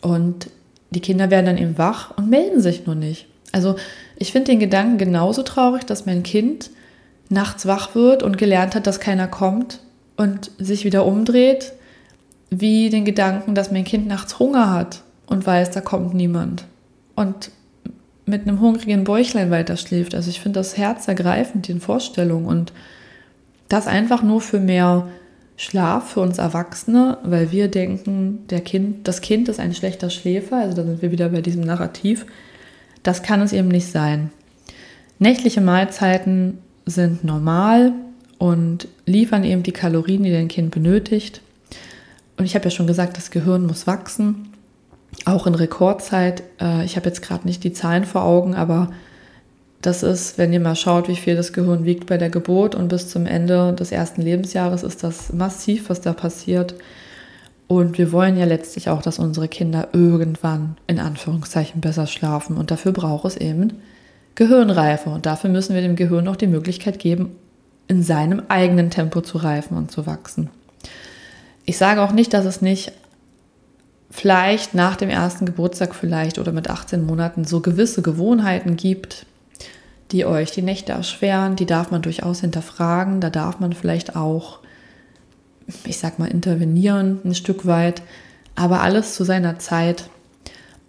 Und 0.00 0.48
die 0.90 1.00
Kinder 1.00 1.30
werden 1.30 1.46
dann 1.46 1.58
eben 1.58 1.78
wach 1.78 2.16
und 2.16 2.30
melden 2.30 2.60
sich 2.60 2.86
nur 2.86 2.94
nicht. 2.94 3.26
Also 3.52 3.76
ich 4.16 4.32
finde 4.32 4.52
den 4.52 4.60
Gedanken 4.60 4.98
genauso 4.98 5.42
traurig, 5.42 5.84
dass 5.84 6.06
mein 6.06 6.22
Kind 6.22 6.70
nachts 7.28 7.66
wach 7.66 7.94
wird 7.94 8.22
und 8.22 8.38
gelernt 8.38 8.74
hat, 8.74 8.86
dass 8.86 9.00
keiner 9.00 9.28
kommt 9.28 9.80
und 10.16 10.50
sich 10.58 10.84
wieder 10.84 11.06
umdreht, 11.06 11.72
wie 12.50 12.90
den 12.90 13.04
Gedanken, 13.04 13.54
dass 13.54 13.72
mein 13.72 13.84
Kind 13.84 14.06
nachts 14.06 14.38
Hunger 14.38 14.70
hat 14.70 15.02
und 15.26 15.46
weiß, 15.46 15.70
da 15.70 15.80
kommt 15.80 16.14
niemand. 16.14 16.64
Und 17.14 17.50
mit 18.26 18.42
einem 18.42 18.60
hungrigen 18.60 19.04
Bäuchlein 19.04 19.50
weiter 19.50 19.76
schläft. 19.76 20.14
Also 20.14 20.30
ich 20.30 20.40
finde 20.40 20.60
das 20.60 20.76
herzergreifend, 20.76 21.68
die 21.68 21.78
Vorstellung. 21.78 22.46
Und 22.46 22.72
das 23.68 23.86
einfach 23.86 24.22
nur 24.22 24.40
für 24.40 24.60
mehr 24.60 25.08
Schlaf 25.56 26.12
für 26.12 26.20
uns 26.20 26.38
Erwachsene, 26.38 27.18
weil 27.22 27.52
wir 27.52 27.68
denken, 27.68 28.46
der 28.48 28.60
Kind, 28.60 29.06
das 29.06 29.20
Kind 29.20 29.48
ist 29.48 29.60
ein 29.60 29.74
schlechter 29.74 30.10
Schläfer, 30.10 30.56
also 30.56 30.76
da 30.76 30.84
sind 30.84 31.00
wir 31.00 31.12
wieder 31.12 31.28
bei 31.28 31.42
diesem 31.42 31.62
Narrativ. 31.62 32.26
Das 33.02 33.22
kann 33.22 33.40
es 33.40 33.52
eben 33.52 33.68
nicht 33.68 33.86
sein. 33.86 34.30
Nächtliche 35.18 35.60
Mahlzeiten 35.60 36.58
sind 36.86 37.22
normal 37.22 37.92
und 38.38 38.88
liefern 39.06 39.44
eben 39.44 39.62
die 39.62 39.72
Kalorien, 39.72 40.22
die 40.22 40.32
dein 40.32 40.48
Kind 40.48 40.70
benötigt. 40.70 41.40
Und 42.36 42.44
ich 42.44 42.54
habe 42.54 42.64
ja 42.64 42.70
schon 42.70 42.86
gesagt, 42.86 43.16
das 43.16 43.30
Gehirn 43.30 43.66
muss 43.66 43.86
wachsen, 43.86 44.52
auch 45.24 45.46
in 45.46 45.54
Rekordzeit. 45.54 46.42
Äh, 46.60 46.84
ich 46.84 46.96
habe 46.96 47.06
jetzt 47.06 47.22
gerade 47.22 47.46
nicht 47.46 47.64
die 47.64 47.72
Zahlen 47.72 48.04
vor 48.04 48.24
Augen, 48.24 48.54
aber 48.54 48.90
das 49.82 50.02
ist, 50.02 50.38
wenn 50.38 50.52
ihr 50.52 50.60
mal 50.60 50.76
schaut, 50.76 51.08
wie 51.08 51.16
viel 51.16 51.36
das 51.36 51.52
Gehirn 51.52 51.84
wiegt 51.84 52.06
bei 52.06 52.16
der 52.16 52.30
Geburt 52.30 52.74
und 52.74 52.88
bis 52.88 53.08
zum 53.08 53.26
Ende 53.26 53.74
des 53.74 53.92
ersten 53.92 54.22
Lebensjahres 54.22 54.82
ist 54.82 55.04
das 55.04 55.32
massiv, 55.32 55.90
was 55.90 56.00
da 56.00 56.12
passiert. 56.12 56.74
Und 57.66 57.98
wir 57.98 58.12
wollen 58.12 58.36
ja 58.36 58.44
letztlich 58.44 58.88
auch, 58.88 59.02
dass 59.02 59.18
unsere 59.18 59.48
Kinder 59.48 59.88
irgendwann 59.92 60.76
in 60.86 60.98
Anführungszeichen 60.98 61.80
besser 61.80 62.06
schlafen. 62.06 62.56
Und 62.56 62.70
dafür 62.70 62.92
braucht 62.92 63.24
es 63.26 63.36
eben 63.36 63.74
Gehirnreife. 64.34 65.10
Und 65.10 65.26
dafür 65.26 65.50
müssen 65.50 65.74
wir 65.74 65.82
dem 65.82 65.96
Gehirn 65.96 66.28
auch 66.28 66.36
die 66.36 66.46
Möglichkeit 66.46 66.98
geben, 66.98 67.36
in 67.88 68.02
seinem 68.02 68.42
eigenen 68.48 68.90
Tempo 68.90 69.20
zu 69.20 69.38
reifen 69.38 69.76
und 69.76 69.90
zu 69.90 70.06
wachsen. 70.06 70.50
Ich 71.66 71.78
sage 71.78 72.02
auch 72.02 72.12
nicht, 72.12 72.32
dass 72.34 72.44
es 72.44 72.62
nicht 72.62 72.92
vielleicht 74.10 74.74
nach 74.74 74.96
dem 74.96 75.10
ersten 75.10 75.44
Geburtstag 75.44 75.94
vielleicht 75.94 76.38
oder 76.38 76.52
mit 76.52 76.70
18 76.70 77.04
Monaten 77.04 77.44
so 77.44 77.60
gewisse 77.60 78.00
Gewohnheiten 78.00 78.76
gibt, 78.76 79.26
die 80.12 80.24
euch 80.24 80.52
die 80.52 80.62
Nächte 80.62 80.92
erschweren, 80.92 81.56
die 81.56 81.66
darf 81.66 81.90
man 81.90 82.02
durchaus 82.02 82.40
hinterfragen, 82.40 83.20
da 83.20 83.30
darf 83.30 83.58
man 83.58 83.72
vielleicht 83.72 84.14
auch, 84.14 84.60
ich 85.84 85.98
sag 85.98 86.18
mal, 86.18 86.30
intervenieren 86.30 87.20
ein 87.24 87.34
Stück 87.34 87.66
weit, 87.66 88.02
aber 88.54 88.82
alles 88.82 89.14
zu 89.14 89.24
seiner 89.24 89.58
Zeit. 89.58 90.08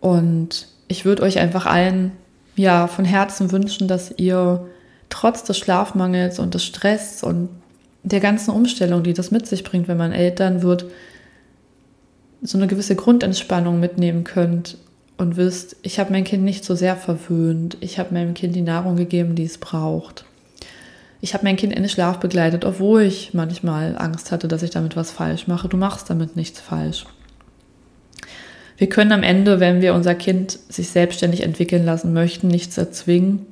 Und 0.02 0.68
ich 0.88 1.06
würde 1.06 1.24
euch 1.24 1.40
einfach 1.40 1.66
allen 1.66 2.12
ja 2.56 2.88
von 2.88 3.06
Herzen 3.06 3.52
wünschen, 3.52 3.88
dass 3.88 4.14
ihr 4.18 4.68
trotz 5.10 5.44
des 5.44 5.58
Schlafmangels 5.58 6.40
und 6.40 6.54
des 6.54 6.64
Stress 6.64 7.24
und 7.24 7.50
der 8.04 8.20
ganzen 8.20 8.52
Umstellung, 8.52 9.04
die 9.04 9.14
das 9.14 9.32
mit 9.32 9.48
sich 9.48 9.64
bringt, 9.64 9.88
wenn 9.88 9.98
man 9.98 10.12
Eltern 10.12 10.62
wird, 10.62 10.86
so 12.42 12.58
eine 12.58 12.68
gewisse 12.68 12.96
Grundentspannung 12.96 13.80
mitnehmen 13.80 14.24
könnt 14.24 14.78
und 15.18 15.38
wisst, 15.38 15.76
ich 15.82 16.00
habe 16.00 16.12
mein 16.12 16.24
Kind 16.24 16.44
nicht 16.44 16.66
so 16.66 16.76
sehr 16.76 16.96
verwöhnt, 16.96 17.78
ich 17.80 17.98
habe 17.98 18.14
meinem 18.14 18.34
Kind 18.34 18.56
die 18.56 18.62
Nahrung 18.62 18.96
gegeben, 18.96 19.36
die 19.36 19.46
es 19.46 19.58
braucht. 19.58 20.26
Ich 21.22 21.34
habe 21.34 21.44
mein 21.44 21.56
Kind 21.56 21.74
in 21.74 21.82
den 21.82 21.90
Schlaf 21.90 22.20
begleitet, 22.20 22.66
obwohl 22.66 23.02
ich 23.02 23.34
manchmal 23.34 23.98
Angst 23.98 24.32
hatte, 24.32 24.48
dass 24.48 24.62
ich 24.62 24.70
damit 24.70 24.96
was 24.96 25.10
falsch 25.10 25.48
mache. 25.48 25.68
Du 25.68 25.78
machst 25.78 26.10
damit 26.10 26.36
nichts 26.36 26.60
falsch. 26.60 27.06
Wir 28.78 28.90
können 28.90 29.14
am 29.14 29.24
Ende, 29.24 29.60
wenn 29.60 29.82
wir 29.82 29.96
unser 29.96 30.14
Kind 30.14 30.60
sich 30.70 30.90
selbstständig 30.90 31.42
entwickeln 31.42 31.86
lassen 31.86 32.14
möchten, 32.14 32.48
nichts 32.48 32.78
erzwingen. 32.78 33.46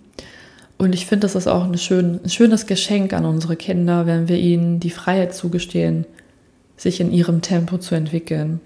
Und 0.77 0.94
ich 0.94 1.06
finde, 1.06 1.25
das 1.25 1.36
ist 1.36 1.48
auch 1.48 1.63
ein, 1.63 1.77
schön, 1.77 2.20
ein 2.24 2.30
schönes 2.30 2.65
Geschenk 2.65 3.13
an 3.13 3.25
unsere 3.25 3.56
Kinder, 3.56 4.06
wenn 4.06 4.27
wir 4.27 4.38
ihnen 4.38 4.80
die 4.80 4.89
Freiheit 4.89 5.34
zugestehen, 5.34 6.06
sich 6.75 7.00
in 7.00 7.12
ihrem 7.12 7.42
Tempo 7.42 7.77
zu 7.77 7.96
entwickeln. 7.96 8.60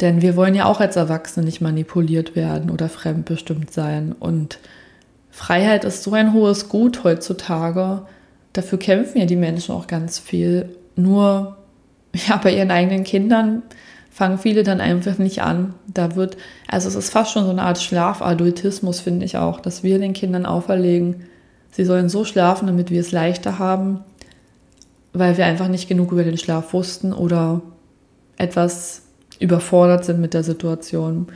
Denn 0.00 0.22
wir 0.22 0.36
wollen 0.36 0.54
ja 0.54 0.64
auch 0.64 0.80
als 0.80 0.96
Erwachsene 0.96 1.44
nicht 1.46 1.60
manipuliert 1.60 2.34
werden 2.34 2.70
oder 2.70 2.88
fremdbestimmt 2.88 3.72
sein. 3.72 4.12
Und 4.18 4.58
Freiheit 5.30 5.84
ist 5.84 6.02
so 6.02 6.12
ein 6.12 6.32
hohes 6.32 6.68
Gut 6.68 7.04
heutzutage. 7.04 8.02
Dafür 8.52 8.78
kämpfen 8.78 9.18
ja 9.18 9.26
die 9.26 9.36
Menschen 9.36 9.74
auch 9.74 9.86
ganz 9.86 10.18
viel. 10.18 10.70
Nur 10.96 11.56
ja, 12.28 12.36
bei 12.36 12.54
ihren 12.54 12.70
eigenen 12.70 13.04
Kindern 13.04 13.62
fangen 14.12 14.38
viele 14.38 14.62
dann 14.62 14.80
einfach 14.80 15.18
nicht 15.18 15.42
an. 15.42 15.74
Da 15.86 16.14
wird, 16.14 16.36
also 16.68 16.88
es 16.88 16.94
ist 16.94 17.10
fast 17.10 17.32
schon 17.32 17.44
so 17.44 17.50
eine 17.50 17.62
Art 17.62 17.80
Schlafadultismus, 17.80 19.00
finde 19.00 19.24
ich 19.24 19.38
auch, 19.38 19.60
dass 19.60 19.82
wir 19.82 19.98
den 19.98 20.12
Kindern 20.12 20.46
auferlegen, 20.46 21.24
sie 21.70 21.84
sollen 21.84 22.08
so 22.08 22.24
schlafen, 22.24 22.66
damit 22.66 22.90
wir 22.90 23.00
es 23.00 23.10
leichter 23.10 23.58
haben, 23.58 24.04
weil 25.14 25.36
wir 25.38 25.46
einfach 25.46 25.68
nicht 25.68 25.88
genug 25.88 26.12
über 26.12 26.24
den 26.24 26.36
Schlaf 26.36 26.72
wussten 26.74 27.12
oder 27.12 27.62
etwas 28.36 29.02
überfordert 29.40 30.04
sind 30.04 30.20
mit 30.20 30.34
der 30.34 30.44
Situation. 30.44 31.28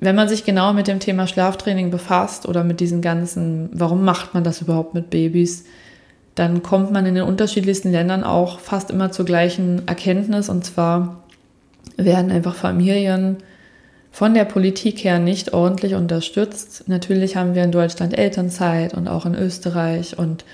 Wenn 0.00 0.16
man 0.16 0.28
sich 0.28 0.44
genau 0.44 0.72
mit 0.72 0.88
dem 0.88 0.98
Thema 1.00 1.26
Schlaftraining 1.26 1.90
befasst 1.90 2.48
oder 2.48 2.64
mit 2.64 2.80
diesen 2.80 3.02
ganzen, 3.02 3.70
warum 3.72 4.04
macht 4.04 4.34
man 4.34 4.44
das 4.44 4.60
überhaupt 4.60 4.94
mit 4.94 5.10
Babys, 5.10 5.64
dann 6.34 6.62
kommt 6.62 6.90
man 6.90 7.06
in 7.06 7.14
den 7.14 7.24
unterschiedlichsten 7.24 7.92
Ländern 7.92 8.24
auch 8.24 8.58
fast 8.58 8.90
immer 8.90 9.12
zur 9.12 9.24
gleichen 9.24 9.86
Erkenntnis 9.86 10.48
und 10.48 10.64
zwar, 10.64 11.23
werden 11.96 12.30
einfach 12.30 12.54
Familien 12.54 13.38
von 14.10 14.34
der 14.34 14.44
Politik 14.44 15.02
her 15.02 15.18
nicht 15.18 15.52
ordentlich 15.52 15.94
unterstützt. 15.94 16.84
Natürlich 16.86 17.36
haben 17.36 17.54
wir 17.54 17.64
in 17.64 17.72
Deutschland 17.72 18.16
Elternzeit 18.16 18.94
und 18.94 19.08
auch 19.08 19.26
in 19.26 19.34
Österreich 19.34 20.18
und 20.18 20.44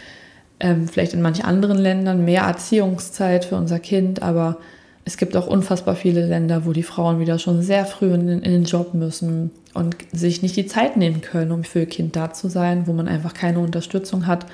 ähm, 0.60 0.88
vielleicht 0.88 1.12
in 1.12 1.22
manchen 1.22 1.44
anderen 1.44 1.78
Ländern 1.78 2.25
mehr 2.25 2.42
Erziehungszeit 2.42 3.44
für 3.44 3.56
unser 3.56 3.78
Kind, 3.78 4.22
aber 4.22 4.56
es 5.04 5.16
gibt 5.16 5.36
auch 5.36 5.47
unfassbar 5.47 5.97
viele 5.97 6.26
Länder, 6.26 6.66
wo 6.66 6.73
die 6.73 6.82
Frauen 6.82 7.21
wieder 7.21 7.38
schon 7.38 7.62
sehr 7.62 7.84
früh 7.84 8.12
in, 8.12 8.28
in 8.28 8.43
den 8.43 8.64
Job 8.64 8.95
müssen 8.95 9.50
und 9.75 9.97
sich 10.12 10.43
nicht 10.43 10.56
die 10.56 10.66
Zeit 10.66 10.97
nehmen 10.97 11.21
können, 11.21 11.52
um 11.52 11.64
für 11.64 11.80
ihr 11.80 11.86
Kind 11.86 12.16
da 12.16 12.32
zu 12.32 12.49
sein, 12.49 12.86
wo 12.86 12.93
man 12.93 13.08
einfach 13.08 13.34
keine 13.34 13.60
Unterstützung 13.60 14.26
hat. 14.26 14.47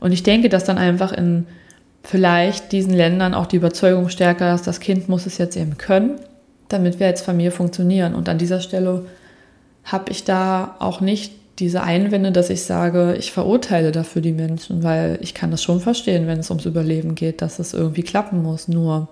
Und 0.00 0.12
ich 0.12 0.22
denke, 0.22 0.48
dass 0.48 0.64
dann 0.64 0.78
einfach 0.78 1.12
in 1.12 1.46
vielleicht 2.02 2.72
diesen 2.72 2.92
Ländern 2.92 3.34
auch 3.34 3.46
die 3.46 3.56
Überzeugung 3.56 4.08
stärker 4.08 4.54
ist, 4.54 4.66
das 4.66 4.80
Kind 4.80 5.08
muss 5.08 5.26
es 5.26 5.38
jetzt 5.38 5.56
eben 5.56 5.78
können, 5.78 6.20
damit 6.68 7.00
wir 7.00 7.06
als 7.06 7.22
Familie 7.22 7.52
funktionieren. 7.52 8.14
Und 8.14 8.28
an 8.28 8.38
dieser 8.38 8.60
Stelle 8.60 9.06
habe 9.84 10.10
ich 10.10 10.24
da 10.24 10.76
auch 10.78 11.00
nicht 11.00 11.32
diese 11.58 11.82
Einwände, 11.82 12.32
dass 12.32 12.50
ich 12.50 12.62
sage, 12.62 13.14
ich 13.18 13.30
verurteile 13.30 13.92
dafür 13.92 14.22
die 14.22 14.32
Menschen, 14.32 14.82
weil 14.82 15.18
ich 15.20 15.34
kann 15.34 15.50
das 15.50 15.62
schon 15.62 15.80
verstehen, 15.80 16.26
wenn 16.26 16.38
es 16.38 16.50
ums 16.50 16.64
Überleben 16.64 17.14
geht, 17.14 17.42
dass 17.42 17.58
es 17.58 17.74
irgendwie 17.74 18.02
klappen 18.02 18.42
muss. 18.42 18.68
Nur 18.68 19.08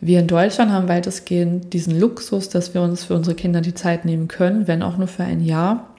wir 0.00 0.20
in 0.20 0.28
Deutschland 0.28 0.70
haben 0.70 0.88
weitestgehend 0.88 1.72
diesen 1.72 1.98
Luxus, 1.98 2.48
dass 2.48 2.74
wir 2.74 2.82
uns 2.82 3.04
für 3.04 3.14
unsere 3.14 3.36
Kinder 3.36 3.60
die 3.60 3.74
Zeit 3.74 4.04
nehmen 4.04 4.28
können, 4.28 4.66
wenn 4.66 4.82
auch 4.82 4.96
nur 4.96 5.08
für 5.08 5.24
ein 5.24 5.44
Jahr. 5.44 5.90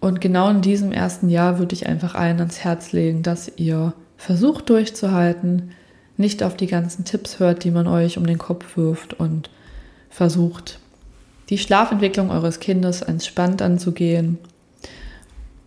Und 0.00 0.20
genau 0.20 0.48
in 0.50 0.60
diesem 0.60 0.92
ersten 0.92 1.28
Jahr 1.28 1.58
würde 1.58 1.74
ich 1.74 1.86
einfach 1.86 2.14
allen 2.14 2.38
ans 2.38 2.60
Herz 2.60 2.92
legen, 2.92 3.22
dass 3.22 3.50
ihr 3.56 3.92
versucht 4.16 4.70
durchzuhalten, 4.70 5.72
nicht 6.16 6.42
auf 6.42 6.56
die 6.56 6.66
ganzen 6.66 7.04
Tipps 7.04 7.38
hört, 7.38 7.64
die 7.64 7.70
man 7.70 7.86
euch 7.86 8.16
um 8.18 8.26
den 8.26 8.38
Kopf 8.38 8.76
wirft 8.76 9.14
und 9.14 9.50
versucht, 10.08 10.78
die 11.50 11.58
Schlafentwicklung 11.58 12.30
eures 12.30 12.58
Kindes 12.58 13.02
entspannt 13.02 13.62
anzugehen. 13.62 14.38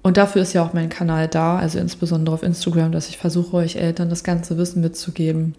Und 0.01 0.17
dafür 0.17 0.41
ist 0.41 0.53
ja 0.53 0.63
auch 0.63 0.73
mein 0.73 0.89
Kanal 0.89 1.27
da, 1.27 1.57
also 1.57 1.77
insbesondere 1.77 2.33
auf 2.33 2.43
Instagram, 2.43 2.91
dass 2.91 3.09
ich 3.09 3.17
versuche, 3.17 3.57
euch 3.57 3.75
Eltern 3.75 4.09
das 4.09 4.23
ganze 4.23 4.57
Wissen 4.57 4.81
mitzugeben, 4.81 5.55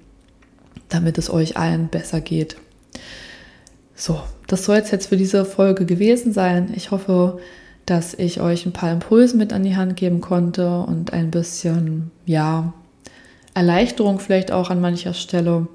damit 0.88 1.18
es 1.18 1.30
euch 1.30 1.56
allen 1.56 1.88
besser 1.88 2.20
geht. 2.20 2.56
So, 3.94 4.20
das 4.46 4.64
soll 4.64 4.76
es 4.76 4.90
jetzt 4.90 5.08
für 5.08 5.16
diese 5.16 5.44
Folge 5.44 5.84
gewesen 5.84 6.32
sein. 6.32 6.72
Ich 6.74 6.90
hoffe, 6.90 7.38
dass 7.86 8.14
ich 8.14 8.40
euch 8.40 8.66
ein 8.66 8.72
paar 8.72 8.92
Impulse 8.92 9.36
mit 9.36 9.52
an 9.52 9.62
die 9.62 9.76
Hand 9.76 9.96
geben 9.96 10.20
konnte 10.20 10.80
und 10.80 11.12
ein 11.12 11.30
bisschen, 11.30 12.10
ja, 12.24 12.72
Erleichterung 13.54 14.20
vielleicht 14.20 14.52
auch 14.52 14.70
an 14.70 14.80
mancher 14.80 15.14
Stelle. 15.14 15.66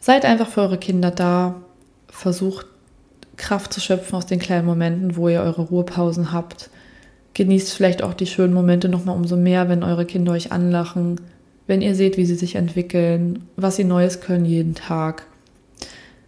Seid 0.00 0.24
einfach 0.24 0.48
für 0.48 0.62
eure 0.62 0.78
Kinder 0.78 1.10
da. 1.10 1.56
Versucht 2.08 2.66
Kraft 3.36 3.72
zu 3.72 3.80
schöpfen 3.80 4.16
aus 4.16 4.26
den 4.26 4.38
kleinen 4.38 4.66
Momenten, 4.66 5.16
wo 5.16 5.28
ihr 5.28 5.40
eure 5.40 5.62
Ruhepausen 5.62 6.32
habt. 6.32 6.70
Genießt 7.34 7.72
vielleicht 7.72 8.02
auch 8.02 8.14
die 8.14 8.26
schönen 8.26 8.54
Momente 8.54 8.88
nochmal 8.88 9.16
umso 9.16 9.36
mehr, 9.36 9.68
wenn 9.68 9.82
eure 9.82 10.04
Kinder 10.04 10.32
euch 10.32 10.52
anlachen, 10.52 11.20
wenn 11.66 11.82
ihr 11.82 11.94
seht, 11.94 12.16
wie 12.16 12.26
sie 12.26 12.36
sich 12.36 12.54
entwickeln, 12.54 13.48
was 13.56 13.76
sie 13.76 13.84
Neues 13.84 14.20
können 14.20 14.44
jeden 14.44 14.74
Tag. 14.74 15.26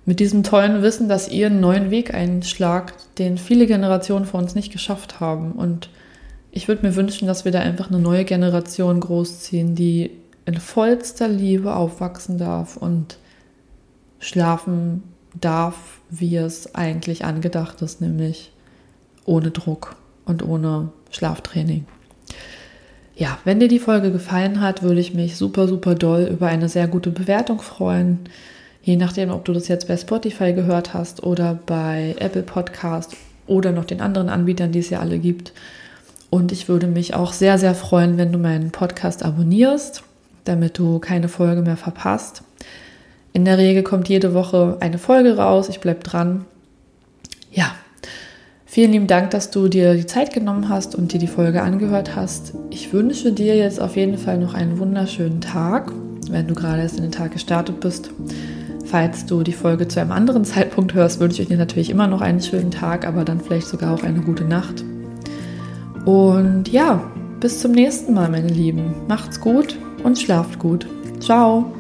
Mit 0.05 0.21
diesem 0.21 0.43
tollen 0.43 0.83
Wissen, 0.83 1.09
dass 1.09 1.29
ihr 1.29 1.47
einen 1.47 1.61
neuen 1.61 1.91
Weg 1.91 2.15
einschlagt, 2.15 2.95
den 3.19 3.39
viele 3.39 3.67
Generationen 3.67 4.25
vor 4.25 4.41
uns 4.41 4.55
nicht 4.55 4.73
geschafft 4.73 5.21
haben. 5.21 5.53
Und 5.53 5.91
ich 6.53 6.69
würde 6.69 6.87
mir 6.87 6.97
wünschen, 6.97 7.27
dass 7.27 7.45
wir 7.45 7.53
da 7.53 7.61
einfach 7.61 7.91
eine 7.91 7.99
neue 7.99 8.25
Generation 8.25 9.01
großziehen, 9.01 9.75
die 9.75 10.11
in 10.47 10.59
vollster 10.61 11.29
Liebe 11.29 11.75
aufwachsen 11.75 12.39
darf 12.39 12.77
und 12.77 13.19
schlafen 14.21 15.03
darf, 15.39 16.01
wie 16.09 16.37
es 16.37 16.75
eigentlich 16.75 17.25
angedacht 17.25 17.83
ist, 17.83 18.01
nämlich 18.01 18.53
ohne 19.25 19.51
Druck 19.51 19.97
und 20.25 20.43
ohne 20.43 20.91
Schlaftraining. 21.11 21.85
Ja, 23.17 23.39
wenn 23.45 23.61
dir 23.61 23.69
die 23.69 23.79
Folge 23.79 24.13
gefallen 24.13 24.61
hat, 24.61 24.83
würde 24.83 25.01
ich 25.01 25.15
mich 25.15 25.37
super, 25.37 25.67
super 25.67 25.95
doll 25.95 26.29
über 26.31 26.47
eine 26.47 26.69
sehr 26.69 26.87
gute 26.87 27.11
Bewertung 27.11 27.61
freuen. 27.61 28.21
Je 28.83 28.97
nachdem, 28.97 29.31
ob 29.31 29.45
du 29.45 29.53
das 29.53 29.69
jetzt 29.69 29.89
bei 29.89 29.97
Spotify 29.97 30.53
gehört 30.53 30.95
hast 30.95 31.25
oder 31.25 31.59
bei 31.67 32.15
Apple 32.21 32.43
Podcast 32.43 33.17
oder 33.47 33.73
noch 33.73 33.85
den 33.85 34.01
anderen 34.01 34.29
Anbietern, 34.29 34.71
die 34.71 34.79
es 34.79 34.91
ja 34.91 35.01
alle 35.01 35.19
gibt. 35.19 35.53
Und 36.31 36.53
ich 36.53 36.69
würde 36.69 36.87
mich 36.87 37.15
auch 37.15 37.33
sehr, 37.33 37.59
sehr 37.59 37.75
freuen, 37.75 38.17
wenn 38.19 38.33
du 38.33 38.39
meinen 38.39 38.71
Podcast 38.71 39.25
abonnierst 39.25 40.05
damit 40.49 40.79
du 40.79 40.99
keine 40.99 41.29
Folge 41.29 41.63
mehr 41.63 41.77
verpasst. 41.77 42.43
In 43.33 43.45
der 43.45 43.59
Regel 43.59 43.83
kommt 43.83 44.09
jede 44.09 44.33
Woche 44.33 44.79
eine 44.81 44.97
Folge 44.97 45.37
raus. 45.37 45.69
Ich 45.69 45.81
bleibe 45.81 46.03
dran. 46.03 46.47
Ja, 47.53 47.75
vielen 48.65 48.93
lieben 48.93 49.07
Dank, 49.07 49.31
dass 49.31 49.51
du 49.51 49.69
dir 49.69 49.95
die 49.95 50.07
Zeit 50.07 50.33
genommen 50.33 50.69
hast 50.71 50.95
und 50.95 51.13
dir 51.13 51.19
die 51.19 51.27
Folge 51.27 51.61
angehört 51.61 52.17
hast. 52.17 52.55
Ich 52.71 52.93
wünsche 52.93 53.33
dir 53.33 53.57
jetzt 53.57 53.81
auf 53.81 53.97
jeden 53.97 54.17
Fall 54.17 54.39
noch 54.39 54.55
einen 54.55 54.79
wunderschönen 54.79 55.43
Tag, 55.43 55.93
wenn 56.31 56.49
du 56.49 56.55
gerade 56.55 56.81
erst 56.81 56.97
in 56.97 57.03
den 57.03 57.13
Tag 57.13 57.33
gestartet 57.33 57.81
bist. 57.81 58.11
Falls 58.87 59.27
du 59.27 59.43
die 59.43 59.53
Folge 59.53 59.87
zu 59.89 60.01
einem 60.01 60.13
anderen 60.13 60.45
Zeitpunkt 60.47 60.95
hörst, 60.95 61.21
wünsche 61.21 61.43
ich 61.43 61.49
dir 61.49 61.59
natürlich 61.59 61.91
immer 61.91 62.07
noch 62.07 62.23
einen 62.23 62.41
schönen 62.41 62.71
Tag, 62.71 63.07
aber 63.07 63.25
dann 63.25 63.41
vielleicht 63.41 63.67
sogar 63.67 63.93
auch 63.93 64.03
eine 64.03 64.21
gute 64.21 64.45
Nacht. 64.45 64.83
Und 66.07 66.69
ja, 66.69 67.11
bis 67.41 67.61
zum 67.61 67.73
nächsten 67.73 68.15
Mal, 68.15 68.31
meine 68.31 68.49
Lieben. 68.49 68.95
Macht's 69.09 69.41
gut 69.41 69.77
und 70.03 70.19
schlaft 70.19 70.59
gut. 70.59 70.87
Ciao. 71.21 71.76